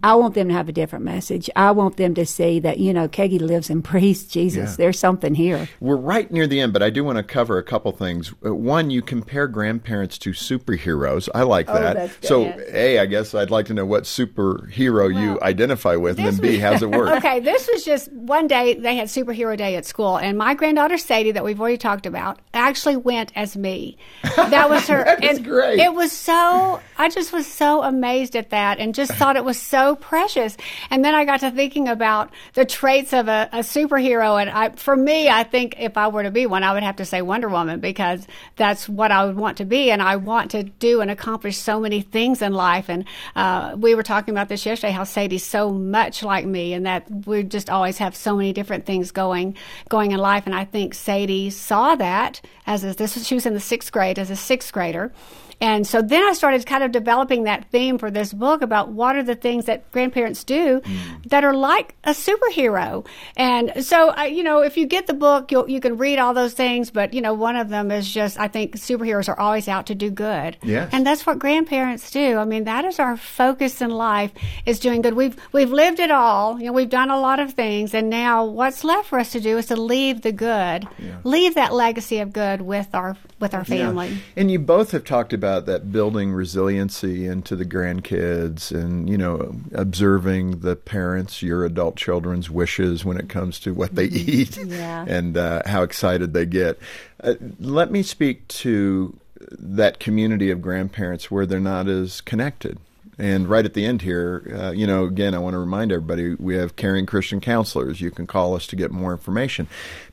I 0.03 0.15
want 0.15 0.35
them 0.35 0.49
to 0.49 0.55
have 0.55 0.69
a 0.69 0.73
different 0.73 1.05
message. 1.05 1.51
I 1.57 1.71
want 1.73 1.97
them 1.97 2.15
to 2.15 2.27
see 2.27 2.61
that, 2.61 2.79
you 2.79 2.93
know, 2.93 3.09
Keggy 3.09 3.41
lives 3.41 3.71
and 3.71 3.83
breathes 3.91 4.25
Jesus. 4.25 4.71
Yeah. 4.71 4.77
There's 4.77 4.99
something 4.99 5.35
here. 5.35 5.69
We're 5.81 5.97
right 5.97 6.31
near 6.31 6.47
the 6.47 6.61
end, 6.61 6.73
but 6.73 6.83
I 6.83 6.91
do 6.91 7.05
want 7.05 7.19
to 7.19 7.23
cover 7.23 7.59
a 7.59 7.63
couple 7.63 7.93
things. 7.93 8.33
Uh, 8.45 8.55
one, 8.55 8.91
you 8.91 9.03
compare 9.03 9.47
grandparents 9.49 10.19
to 10.19 10.31
superheroes. 10.31 11.29
I 11.35 11.43
like 11.43 11.69
oh, 11.69 11.75
that. 11.75 12.25
so, 12.25 12.53
A, 12.73 12.99
I 12.99 13.07
guess 13.07 13.35
I'd 13.35 13.51
like 13.51 13.67
to 13.67 13.75
know 13.75 13.87
what 13.87 14.05
superhero 14.05 15.13
well, 15.13 15.23
you 15.23 15.39
identify 15.43 15.97
with, 15.97 16.19
and 16.19 16.29
then 16.29 16.37
B, 16.37 16.53
was, 16.53 16.61
how's 16.61 16.83
it 16.83 16.91
work? 16.91 17.09
okay, 17.25 17.41
this 17.41 17.69
was 17.73 17.85
just 17.85 18.13
one 18.13 18.47
day 18.47 18.75
they 18.75 18.97
had 18.97 19.09
superhero 19.09 19.57
day 19.57 19.77
at 19.77 19.87
school, 19.87 20.17
and 20.17 20.39
my 20.39 20.55
granddaughter 20.55 20.99
Sadie, 20.99 21.33
that 21.33 21.45
we've 21.45 21.61
already 21.61 21.79
talked 21.79 22.07
about, 22.07 22.41
actually 22.55 22.97
went 22.97 23.33
as 23.37 23.57
me. 23.57 23.97
That 24.37 24.69
was 24.69 24.87
her. 24.89 25.05
that 25.05 25.25
is 25.25 25.39
great. 25.39 25.79
It 25.79 25.93
was 25.93 26.13
so, 26.13 26.81
I 26.99 27.09
just 27.09 27.33
was 27.33 27.47
so 27.47 27.83
amazed 27.83 28.37
at 28.37 28.51
that 28.51 28.79
and 28.79 28.95
just 28.95 29.13
thought 29.13 29.37
it 29.37 29.45
was 29.45 29.59
so 29.71 29.97
precious. 29.97 30.57
And 30.91 31.05
then 31.05 31.15
I 31.15 31.25
got 31.25 31.41
to 31.41 31.51
thinking 31.51 31.89
about 31.89 32.31
the 32.55 32.65
traits 32.65 33.13
of 33.13 33.29
a, 33.29 33.49
a 33.53 33.59
superhero. 33.61 34.41
And 34.41 34.51
I, 34.51 34.71
for 34.71 34.97
me, 34.97 35.29
I 35.29 35.45
think 35.45 35.77
if 35.79 35.97
I 35.97 36.09
were 36.09 36.25
to 36.25 36.31
be 36.31 36.47
one, 36.47 36.65
I 36.65 36.75
would 36.75 36.83
have 36.83 36.97
to 36.97 37.05
say 37.05 37.23
Wonder 37.23 37.49
Woman 37.49 37.81
because 37.81 38.27
that's 38.57 38.89
what 38.89 39.13
I 39.13 39.25
would 39.25 39.37
want 39.37 39.59
to 39.59 39.65
be. 39.65 39.91
And 39.91 40.03
I 40.03 40.17
want 40.17 40.51
to 40.51 40.65
do 40.65 41.01
and 41.01 41.11
accomplish 41.11 41.57
so 41.57 41.81
many 41.81 42.03
things 42.03 42.43
in 42.43 42.53
life. 42.53 42.89
And 42.89 43.05
uh, 43.37 43.77
we 43.79 43.95
were 43.95 44.03
talking 44.03 44.35
about 44.35 44.49
this 44.49 44.67
yesterday, 44.67 44.93
how 44.93 45.05
Sadie's 45.05 45.45
so 45.45 45.71
much 45.71 46.23
like 46.23 46.45
me 46.45 46.75
and 46.75 46.85
that 46.87 47.07
we 47.27 47.45
just 47.45 47.71
always 47.71 47.99
have 47.99 48.17
so 48.17 48.37
many 48.37 48.53
different 48.53 48.85
things 48.85 49.13
going, 49.13 49.57
going 49.89 50.11
in 50.11 50.19
life. 50.19 50.47
And 50.47 50.55
I 50.55 50.65
think 50.65 50.95
Sadie 50.95 51.51
saw 51.51 51.95
that 51.97 52.41
as 52.67 52.85
a, 52.85 52.95
this, 52.95 53.25
she 53.27 53.35
was 53.35 53.47
in 53.47 53.55
the 53.55 53.61
sixth 53.61 53.93
grade 53.93 54.19
as 54.19 54.31
a 54.31 54.37
sixth 54.37 54.73
grader. 54.73 55.13
And 55.61 55.87
so 55.87 56.01
then 56.01 56.23
I 56.25 56.33
started 56.33 56.65
kind 56.65 56.83
of 56.83 56.91
developing 56.91 57.45
that 57.45 57.71
theme 57.71 57.99
for 57.99 58.11
this 58.11 58.33
book 58.33 58.63
about 58.63 58.89
what 58.89 59.17
are 59.17 59.23
the 59.23 59.35
things 59.35 59.67
that 59.67 59.91
grandparents 59.93 60.43
do 60.45 60.81
mm. 60.81 61.29
that 61.29 61.45
are 61.45 61.53
like 61.53 61.95
a 62.05 62.13
superhero. 62.13 63.07
And 63.37 63.85
so, 63.85 64.17
you 64.25 64.43
know, 64.43 64.63
if 64.63 64.79
you 64.79 64.87
get 64.87 65.07
the 65.07 65.15
book, 65.15 65.53
you 65.53 65.67
you 65.69 65.81
can 65.81 65.99
read 65.99 66.19
all 66.19 66.33
those 66.33 66.55
things, 66.55 66.91
but, 66.91 67.13
you 67.13 67.21
know, 67.21 67.35
one 67.35 67.57
of 67.57 67.69
them 67.69 67.91
is 67.91 68.11
just, 68.11 68.41
I 68.41 68.49
think 68.49 68.77
superheroes 68.77 69.29
are 69.29 69.39
always 69.39 69.69
out 69.69 69.87
to 69.87 69.95
do 69.95 70.11
good. 70.11 70.57
Yes. 70.63 70.89
And 70.93 71.07
that's 71.07 71.27
what 71.27 71.39
grandparents 71.39 72.11
do. 72.11 72.39
I 72.39 72.45
mean, 72.47 72.65
that 72.65 72.87
is 72.87 72.99
our 72.99 73.19
focus 73.19 73.83
in 73.83 73.91
life 73.91 74.33
is 74.65 74.79
doing 74.79 75.03
good. 75.03 75.15
We've, 75.15 75.37
we've 75.53 75.71
lived 75.71 76.01
it 76.01 76.11
all. 76.11 76.59
You 76.59 76.67
know, 76.67 76.73
we've 76.73 76.89
done 76.89 77.11
a 77.11 77.21
lot 77.21 77.39
of 77.39 77.53
things. 77.53 77.93
And 77.93 78.09
now 78.09 78.45
what's 78.45 78.83
left 78.83 79.09
for 79.09 79.19
us 79.19 79.33
to 79.33 79.41
do 79.41 79.59
is 79.59 79.67
to 79.67 79.77
leave 79.77 80.23
the 80.23 80.33
good, 80.33 80.89
yeah. 80.99 81.19
leave 81.25 81.55
that 81.57 81.75
legacy 81.75 82.21
of 82.21 82.33
good 82.33 82.63
with 82.63 82.95
our, 82.95 83.17
with 83.41 83.53
our 83.53 83.65
family. 83.65 84.09
Yeah. 84.09 84.17
And 84.37 84.51
you 84.51 84.59
both 84.59 84.93
have 84.93 85.05
talked 85.05 85.35
about 85.35 85.50
about 85.51 85.67
that 85.67 85.91
building 85.91 86.33
resiliency 86.33 87.27
into 87.27 87.57
the 87.57 87.65
grandkids 87.65 88.71
and 88.71 89.09
you 89.11 89.19
know 89.19 89.57
observing 89.75 90.61
the 90.61 90.77
parents 90.77 91.43
your 91.43 91.65
adult 91.65 91.97
children's 91.97 92.49
wishes 92.49 93.05
when 93.05 93.17
it 93.17 93.29
comes 93.29 93.59
to 93.59 93.75
what 93.75 93.95
they 93.95 94.09
mm-hmm. 94.09 94.31
eat 94.31 94.57
yeah. 94.67 95.05
and 95.09 95.37
uh, 95.37 95.61
how 95.67 95.83
excited 95.83 96.33
they 96.33 96.47
get 96.47 96.79
uh, 97.25 97.35
let 97.59 97.91
me 97.91 98.03
speak 98.03 98.47
to 98.47 99.19
that 99.51 99.99
community 99.99 100.51
of 100.51 100.63
grandparents 100.63 101.31
where 101.31 101.47
they're 101.47 101.59
not 101.59 101.89
as 101.89 102.21
connected 102.21 102.79
and 103.19 103.49
right 103.49 103.67
at 103.67 103.75
the 103.75 103.85
end 103.85 104.01
here, 104.01 104.43
uh, 104.59 104.71
you 104.71 104.87
know, 104.87 105.05
again, 105.05 105.35
I 105.35 105.39
want 105.41 105.53
to 105.53 105.59
remind 105.59 105.93
everybody 105.93 106.37
we 106.37 106.55
have 106.55 106.77
caring 106.77 107.05
Christian 107.05 107.39
counselors. 107.39 108.01
You 108.01 108.11
can 108.11 108.27
call 108.27 108.57
us 108.57 108.67
to 108.69 108.77
get 108.77 108.91
more 108.93 109.13
information. 109.13 109.69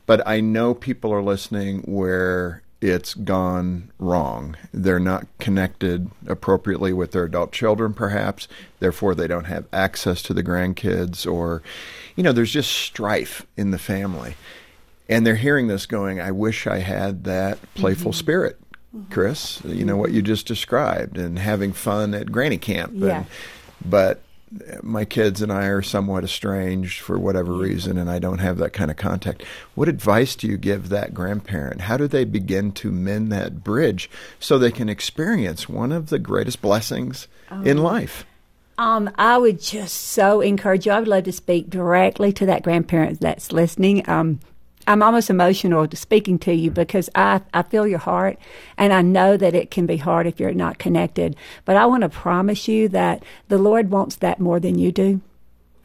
But 0.05 0.27
I 0.27 0.41
know 0.41 0.73
people 0.73 1.13
are 1.13 1.23
listening 1.23 1.83
where 1.83 2.63
it's 2.79 3.13
gone 3.15 3.91
wrong. 3.97 4.55
They're 4.71 4.99
not 4.99 5.25
connected 5.39 6.11
appropriately 6.27 6.93
with 6.93 7.11
their 7.11 7.23
adult 7.23 7.51
children, 7.51 7.93
perhaps. 7.93 8.47
Therefore, 8.79 9.15
they 9.15 9.27
don't 9.27 9.45
have 9.45 9.65
access 9.73 10.21
to 10.23 10.33
the 10.33 10.43
grandkids, 10.43 11.31
or, 11.31 11.63
you 12.15 12.23
know, 12.23 12.31
there's 12.31 12.51
just 12.51 12.71
strife 12.71 13.45
in 13.57 13.71
the 13.71 13.79
family. 13.79 14.35
And 15.09 15.25
they're 15.25 15.35
hearing 15.35 15.67
this 15.67 15.85
going, 15.85 16.19
I 16.21 16.31
wish 16.31 16.67
I 16.67 16.79
had 16.79 17.23
that 17.23 17.59
playful 17.75 18.11
Mm-hmm. 18.11 18.19
spirit, 18.19 18.59
Chrys, 19.09 19.61
you 19.63 19.85
know, 19.85 19.97
what 19.97 20.11
you 20.11 20.21
just 20.21 20.45
described, 20.47 21.17
and 21.17 21.39
having 21.39 21.73
fun 21.73 22.13
at 22.13 22.31
granny 22.31 22.57
camp. 22.57 22.91
Yeah. 22.95 23.17
And, 23.17 23.25
but 23.83 24.21
my 24.81 25.05
kids 25.05 25.41
and 25.41 25.51
I 25.51 25.65
are 25.65 25.81
somewhat 25.81 26.23
estranged 26.23 27.01
for 27.01 27.19
whatever 27.19 27.53
reason, 27.53 27.97
and 27.97 28.09
I 28.09 28.19
don't 28.19 28.37
have 28.39 28.57
that 28.57 28.73
kind 28.73 28.89
of 28.89 28.97
contact. 28.97 29.43
What 29.75 29.89
advice 29.89 30.35
do 30.35 30.47
you 30.47 30.57
give 30.57 30.89
that 30.89 31.13
grandparent? 31.13 31.81
How 31.81 31.97
do 31.97 32.07
they 32.07 32.23
begin 32.23 32.71
to 32.73 32.91
mend 32.91 33.31
that 33.31 33.63
bridge 33.63 34.09
so 34.39 34.57
they 34.57 34.71
can 34.71 34.89
experience 34.89 35.67
one 35.67 35.91
of 35.91 36.09
the 36.09 36.19
greatest 36.19 36.61
blessings 36.61 37.27
in 37.63 37.77
life? 37.79 38.25
Um, 38.77 39.09
I 39.17 39.37
would 39.37 39.59
just 39.59 39.95
so 39.95 40.39
encourage 40.41 40.85
you. 40.85 40.91
I 40.91 40.99
would 40.99 41.07
love 41.07 41.23
to 41.23 41.31
speak 41.31 41.69
directly 41.69 42.31
to 42.33 42.45
that 42.45 42.63
grandparent 42.63 43.19
that's 43.19 43.51
listening. 43.51 44.07
Um, 44.07 44.39
I'm 44.87 45.03
almost 45.03 45.29
emotional 45.29 45.87
speaking 45.93 46.39
to 46.39 46.53
you 46.53 46.71
because 46.71 47.09
I, 47.13 47.41
I 47.53 47.61
feel 47.63 47.85
your 47.85 47.99
heart 47.99 48.39
and 48.77 48.93
I 48.93 49.01
know 49.01 49.35
that 49.37 49.53
it 49.53 49.69
can 49.69 49.85
be 49.85 49.97
hard 49.97 50.25
if 50.25 50.39
you're 50.39 50.53
not 50.53 50.79
connected. 50.79 51.35
But 51.65 51.75
I 51.75 51.85
want 51.85 52.03
to 52.03 52.09
promise 52.09 52.67
you 52.67 52.87
that 52.89 53.23
the 53.49 53.57
Lord 53.57 53.91
wants 53.91 54.15
that 54.17 54.39
more 54.39 54.59
than 54.59 54.79
you 54.79 54.91
do. 54.91 55.21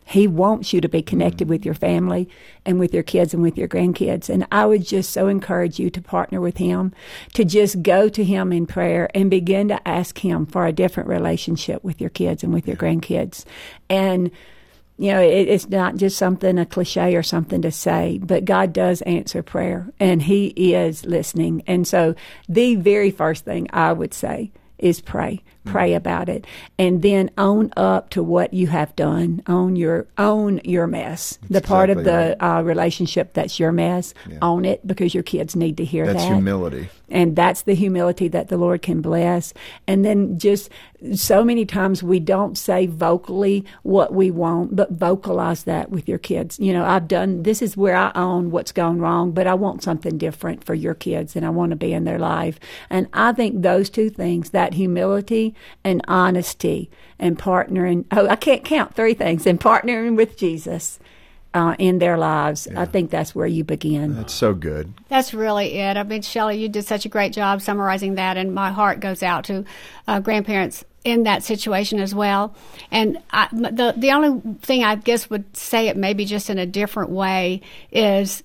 He 0.04 0.26
wants 0.26 0.72
you 0.72 0.80
to 0.80 0.88
be 0.88 1.00
connected 1.00 1.48
with 1.48 1.64
your 1.64 1.74
family 1.74 2.28
and 2.66 2.78
with 2.78 2.92
your 2.92 3.02
kids 3.02 3.32
and 3.32 3.42
with 3.42 3.56
your 3.56 3.68
grandkids. 3.68 4.28
And 4.28 4.46
I 4.52 4.66
would 4.66 4.84
just 4.84 5.10
so 5.10 5.28
encourage 5.28 5.78
you 5.78 5.90
to 5.90 6.02
partner 6.02 6.40
with 6.40 6.58
Him, 6.58 6.92
to 7.34 7.44
just 7.44 7.82
go 7.82 8.08
to 8.08 8.24
Him 8.24 8.52
in 8.52 8.66
prayer 8.66 9.08
and 9.14 9.30
begin 9.30 9.68
to 9.68 9.88
ask 9.88 10.18
Him 10.18 10.44
for 10.44 10.66
a 10.66 10.72
different 10.72 11.08
relationship 11.08 11.82
with 11.84 12.00
your 12.00 12.10
kids 12.10 12.42
and 12.42 12.52
with 12.52 12.66
your 12.66 12.76
grandkids. 12.76 13.44
And 13.88 14.30
you 15.02 15.10
know, 15.10 15.20
it, 15.20 15.48
it's 15.48 15.68
not 15.68 15.96
just 15.96 16.16
something, 16.16 16.58
a 16.58 16.64
cliche 16.64 17.16
or 17.16 17.24
something 17.24 17.60
to 17.62 17.72
say, 17.72 18.20
but 18.22 18.44
God 18.44 18.72
does 18.72 19.02
answer 19.02 19.42
prayer 19.42 19.90
and 19.98 20.22
He 20.22 20.46
is 20.74 21.04
listening. 21.04 21.64
And 21.66 21.88
so 21.88 22.14
the 22.48 22.76
very 22.76 23.10
first 23.10 23.44
thing 23.44 23.66
I 23.72 23.92
would 23.92 24.14
say 24.14 24.52
is 24.78 25.00
pray. 25.00 25.42
Pray 25.64 25.94
about 25.94 26.28
it, 26.28 26.46
and 26.78 27.02
then 27.02 27.30
own 27.38 27.72
up 27.76 28.10
to 28.10 28.22
what 28.22 28.52
you 28.52 28.66
have 28.66 28.94
done. 28.96 29.42
Own 29.46 29.76
your 29.76 30.06
own 30.18 30.60
your 30.64 30.86
mess. 30.86 31.38
the 31.48 31.60
part 31.60 31.90
of 31.90 31.98
exactly 31.98 32.34
the 32.36 32.44
uh, 32.44 32.62
relationship 32.62 33.32
that's 33.34 33.58
your 33.60 33.72
mess. 33.72 34.14
Own 34.40 34.64
it 34.64 34.86
because 34.86 35.14
your 35.14 35.22
kids 35.22 35.54
need 35.54 35.76
to 35.76 35.84
hear 35.84 36.06
That's 36.06 36.22
that. 36.24 36.32
humility. 36.32 36.88
And 37.08 37.36
that's 37.36 37.62
the 37.62 37.74
humility 37.74 38.28
that 38.28 38.48
the 38.48 38.56
Lord 38.56 38.80
can 38.80 39.02
bless. 39.02 39.52
And 39.86 40.02
then 40.02 40.38
just 40.38 40.70
so 41.14 41.44
many 41.44 41.66
times 41.66 42.02
we 42.02 42.20
don't 42.20 42.56
say 42.56 42.86
vocally 42.86 43.66
what 43.82 44.14
we 44.14 44.30
want, 44.30 44.74
but 44.74 44.90
vocalize 44.92 45.64
that 45.64 45.90
with 45.90 46.08
your 46.08 46.18
kids. 46.18 46.58
You 46.58 46.72
know, 46.72 46.84
I've 46.84 47.08
done 47.08 47.42
this 47.42 47.60
is 47.60 47.76
where 47.76 47.96
I 47.96 48.12
own 48.14 48.50
what's 48.50 48.72
gone 48.72 48.98
wrong, 48.98 49.32
but 49.32 49.46
I 49.46 49.54
want 49.54 49.82
something 49.82 50.16
different 50.16 50.64
for 50.64 50.74
your 50.74 50.94
kids 50.94 51.36
and 51.36 51.44
I 51.44 51.50
want 51.50 51.70
to 51.70 51.76
be 51.76 51.92
in 51.92 52.04
their 52.04 52.18
life. 52.18 52.58
And 52.88 53.08
I 53.12 53.32
think 53.32 53.60
those 53.60 53.90
two 53.90 54.08
things, 54.08 54.50
that 54.50 54.72
humility 54.74 55.51
and 55.84 56.02
honesty 56.08 56.90
and 57.18 57.38
partnering, 57.38 58.04
oh, 58.12 58.28
I 58.28 58.36
can't 58.36 58.64
count 58.64 58.94
three 58.94 59.14
things, 59.14 59.46
and 59.46 59.60
partnering 59.60 60.16
with 60.16 60.36
Jesus. 60.36 60.98
Uh, 61.54 61.76
in 61.78 61.98
their 61.98 62.16
lives, 62.16 62.66
I 62.74 62.86
think 62.86 63.10
that's 63.10 63.34
where 63.34 63.46
you 63.46 63.62
begin. 63.62 64.14
That's 64.14 64.32
so 64.32 64.54
good. 64.54 64.94
That's 65.10 65.34
really 65.34 65.74
it. 65.74 65.98
I 65.98 66.02
mean, 66.02 66.22
Shellie, 66.22 66.58
you 66.58 66.70
did 66.70 66.86
such 66.86 67.04
a 67.04 67.10
great 67.10 67.34
job 67.34 67.60
summarizing 67.60 68.14
that, 68.14 68.38
and 68.38 68.54
my 68.54 68.70
heart 68.70 69.00
goes 69.00 69.22
out 69.22 69.44
to 69.44 69.66
uh, 70.08 70.20
grandparents 70.20 70.82
in 71.04 71.24
that 71.24 71.42
situation 71.42 72.00
as 72.00 72.14
well. 72.14 72.54
And 72.90 73.18
I, 73.30 73.48
m- 73.52 73.76
the 73.76 73.92
the 73.96 74.12
only 74.12 74.40
thing 74.60 74.82
I 74.82 74.94
guess 74.94 75.28
would 75.28 75.54
say 75.56 75.88
it 75.88 75.96
maybe 75.98 76.24
just 76.24 76.48
in 76.48 76.58
a 76.58 76.64
different 76.66 77.10
way 77.10 77.60
is 77.90 78.42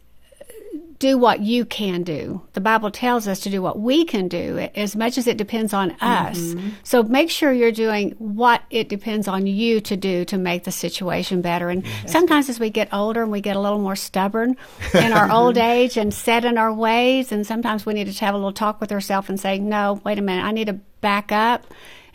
do 0.99 1.17
what 1.17 1.41
you 1.41 1.63
can 1.65 2.03
do. 2.03 2.41
The 2.53 2.61
Bible 2.61 2.89
tells 2.89 3.27
us 3.27 3.41
to 3.41 3.49
do 3.49 3.61
what 3.61 3.79
we 3.79 4.03
can 4.03 4.27
do 4.27 4.57
as 4.75 4.95
much 4.95 5.17
as 5.17 5.27
it 5.27 5.37
depends 5.37 5.73
on 5.73 5.91
us. 6.01 6.39
Mm-hmm. 6.39 6.69
So 6.83 7.03
make 7.03 7.29
sure 7.29 7.51
you're 7.51 7.71
doing 7.71 8.11
what 8.17 8.63
it 8.69 8.89
depends 8.89 9.27
on 9.27 9.45
you 9.45 9.79
to 9.81 9.95
do 9.95 10.25
to 10.25 10.37
make 10.37 10.63
the 10.63 10.71
situation 10.71 11.41
better. 11.41 11.69
And 11.69 11.85
sometimes 12.07 12.49
as 12.49 12.59
we 12.59 12.69
get 12.69 12.91
older 12.91 13.21
and 13.21 13.31
we 13.31 13.41
get 13.41 13.55
a 13.55 13.59
little 13.59 13.79
more 13.79 13.95
stubborn 13.95 14.57
in 14.93 15.13
our 15.13 15.31
old 15.31 15.57
age 15.57 15.97
and 15.97 16.13
set 16.13 16.45
in 16.45 16.57
our 16.57 16.73
ways, 16.73 17.31
and 17.31 17.45
sometimes 17.45 17.85
we 17.85 17.93
need 17.93 18.11
to 18.11 18.25
have 18.25 18.33
a 18.33 18.37
little 18.37 18.51
talk 18.51 18.81
with 18.81 18.91
ourselves 18.91 19.29
and 19.29 19.39
say, 19.39 19.59
no, 19.59 20.01
wait 20.03 20.17
a 20.17 20.21
minute, 20.21 20.43
I 20.43 20.51
need 20.51 20.67
to 20.67 20.79
back 21.01 21.31
up 21.31 21.65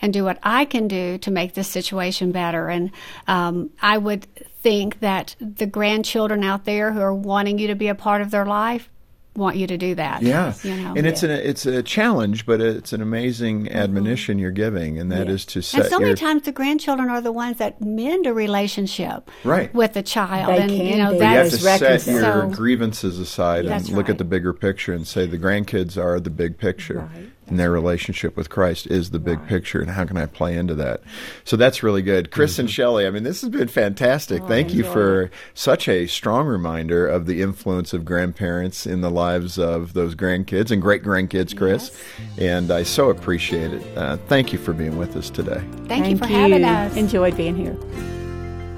and 0.03 0.13
do 0.13 0.25
what 0.25 0.39
I 0.43 0.65
can 0.67 0.89
do 0.89 1.17
to 1.19 1.31
make 1.31 1.55
this 1.55 1.69
situation 1.69 2.33
better. 2.33 2.69
And 2.69 2.91
um, 3.29 3.71
I 3.81 3.97
would 3.99 4.25
think 4.63 5.01
that 5.01 5.37
the 5.41 5.67
grandchildren 5.67 6.45
out 6.45 6.65
there 6.65 6.93
who 6.93 7.01
are 7.01 7.15
wanting 7.15 7.59
you 7.59 7.69
to 7.69 7.75
be 7.75 7.89
a 7.89 7.95
part 7.95 8.21
of 8.21 8.31
their 8.31 8.45
life 8.45 8.89
want 9.35 9.57
you 9.57 9.67
to 9.67 9.79
do 9.79 9.95
that. 9.95 10.21
Yeah, 10.23 10.53
You 10.63 10.75
know? 10.77 10.93
and 10.95 11.07
it's 11.07 11.23
an 11.23 11.31
it's 11.31 11.65
a 11.65 11.83
challenge, 11.83 12.45
but 12.45 12.61
it's 12.61 12.93
an 12.93 13.01
amazing 13.01 13.71
admonition 13.73 14.39
you're 14.39 14.51
giving, 14.51 14.99
and 14.99 15.11
that 15.11 15.29
is 15.31 15.47
to 15.47 15.63
set 15.63 15.81
and 15.81 15.89
so 15.91 15.99
your 16.01 16.09
many 16.09 16.17
times 16.17 16.43
the 16.43 16.53
grandchildren 16.53 17.09
are 17.09 17.23
the 17.23 17.33
ones 17.33 17.57
that 17.57 17.81
mend 17.81 18.27
a 18.27 18.35
relationship 18.35 19.31
Right. 19.43 19.73
with 19.75 19.95
the 19.95 20.03
child. 20.03 20.53
They 20.55 20.59
and 20.61 20.71
can 20.71 20.87
you 20.87 20.97
know 20.99 21.13
be. 21.13 21.19
But 21.19 21.25
you 21.31 21.37
have 21.37 21.47
that's 21.51 21.63
to 21.63 22.01
set 22.03 22.13
your 22.13 22.21
So- 22.21 22.51
grievances 22.55 23.19
aside 23.19 23.65
and 23.65 23.89
look 23.89 24.09
right. 24.09 24.11
at 24.11 24.19
the 24.19 24.25
bigger 24.25 24.53
picture 24.53 24.93
and 24.93 25.07
say 25.07 25.25
the 25.25 25.39
grandkids 25.39 25.97
are 25.97 26.21
the 26.21 26.29
big 26.29 26.59
picture. 26.59 27.09
Right. 27.15 27.32
And 27.49 27.59
their 27.59 27.71
relationship 27.71 28.37
with 28.37 28.49
Christ 28.49 28.87
is 28.87 29.11
the 29.11 29.19
big 29.19 29.47
picture, 29.47 29.81
and 29.81 29.91
how 29.91 30.05
can 30.05 30.17
I 30.17 30.27
play 30.27 30.57
into 30.57 30.75
that? 30.77 31.03
So 31.45 31.57
that's 31.57 31.83
really 31.83 32.01
good. 32.01 32.31
Chrys 32.31 32.59
and 32.59 32.69
Shellie, 32.69 33.07
I 33.07 33.11
mean, 33.11 33.25
this 33.25 33.41
has 33.41 33.51
been 33.51 33.69
fantastic. 33.69 34.45
Thank 34.45 34.73
you 34.73 34.85
for 34.85 35.31
such 35.53 35.89
a 35.89 36.07
strong 36.07 36.47
reminder 36.47 37.07
of 37.07 37.27
the 37.27 37.43
influence 37.43 37.93
of 37.93 38.05
grandparents 38.05 38.87
in 38.87 39.01
the 39.01 39.11
lives 39.11 39.59
of 39.59 39.93
those 39.93 40.15
grandkids 40.15 40.71
and 40.71 40.81
great 40.81 41.03
grandkids, 41.03 41.55
Chrys. 41.55 41.95
And 42.39 42.71
I 42.71 42.85
so 42.85 43.11
appreciate 43.11 43.73
it. 43.73 43.99
Uh, 43.99 44.17
thank 44.29 44.53
you 44.53 44.59
for 44.59 44.73
being 44.73 44.97
with 44.97 45.17
us 45.17 45.29
today. 45.29 45.63
Thank, 45.87 46.09
you 46.09 46.17
for 46.17 46.27
having 46.27 46.65
us. 46.65 46.97
Enjoyed 46.97 47.37
being 47.37 47.57
here. 47.57 47.77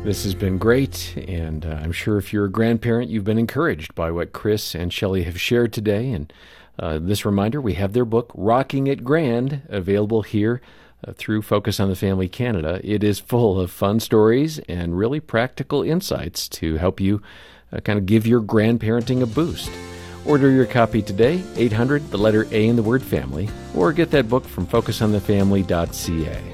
This 0.05 0.25
has 0.25 0.35
been 0.35 0.59
great, 0.59 1.15
and 1.29 1.65
uh, 1.65 1.81
I'm 1.83 1.93
sure 1.93 2.19
if 2.19 2.31
you're 2.31 2.45
a 2.45 2.51
grandparent, 2.51 3.09
you've 3.09 3.25
been 3.25 3.39
encouraged 3.39 3.95
by 3.95 4.11
what 4.11 4.33
Chrys 4.33 4.75
and 4.75 4.91
Shellie 4.91 5.25
have 5.25 5.41
shared 5.41 5.73
today. 5.73 6.11
And 6.11 6.31
uh, 6.79 6.99
this 7.01 7.25
reminder 7.25 7.61
we 7.61 7.75
have 7.75 7.93
their 7.93 8.05
book, 8.05 8.31
Rocking 8.35 8.87
It 8.87 9.05
Grand, 9.05 9.63
available 9.69 10.23
here 10.23 10.61
uh, 11.07 11.13
through 11.13 11.43
Focus 11.43 11.79
on 11.79 11.89
the 11.89 11.97
Family 11.97 12.29
Canada. 12.29 12.81
It 12.83 13.05
is 13.05 13.21
full 13.21 13.61
of 13.61 13.71
fun 13.71 14.01
stories 14.01 14.59
and 14.61 14.99
really 14.99 15.21
practical 15.21 15.83
insights 15.83 16.49
to 16.49 16.77
help 16.77 17.01
you 17.01 17.23
uh, 17.73 17.81
kind 17.81 17.99
of 17.99 18.07
give 18.07 18.27
your 18.27 18.41
grandparenting 18.41 19.23
a 19.23 19.27
boost. 19.27 19.71
Order 20.27 20.51
your 20.51 20.67
copy 20.67 21.03
today, 21.03 21.43
800, 21.57 22.11
the 22.11 22.19
letter 22.19 22.47
A 22.51 22.67
in 22.67 22.77
the 22.77 22.83
word 22.83 23.03
family, 23.03 23.49
or 23.75 23.93
get 23.93 24.11
that 24.13 24.29
book 24.29 24.45
from 24.45 24.67
focusonthefamily.ca. 24.67 26.54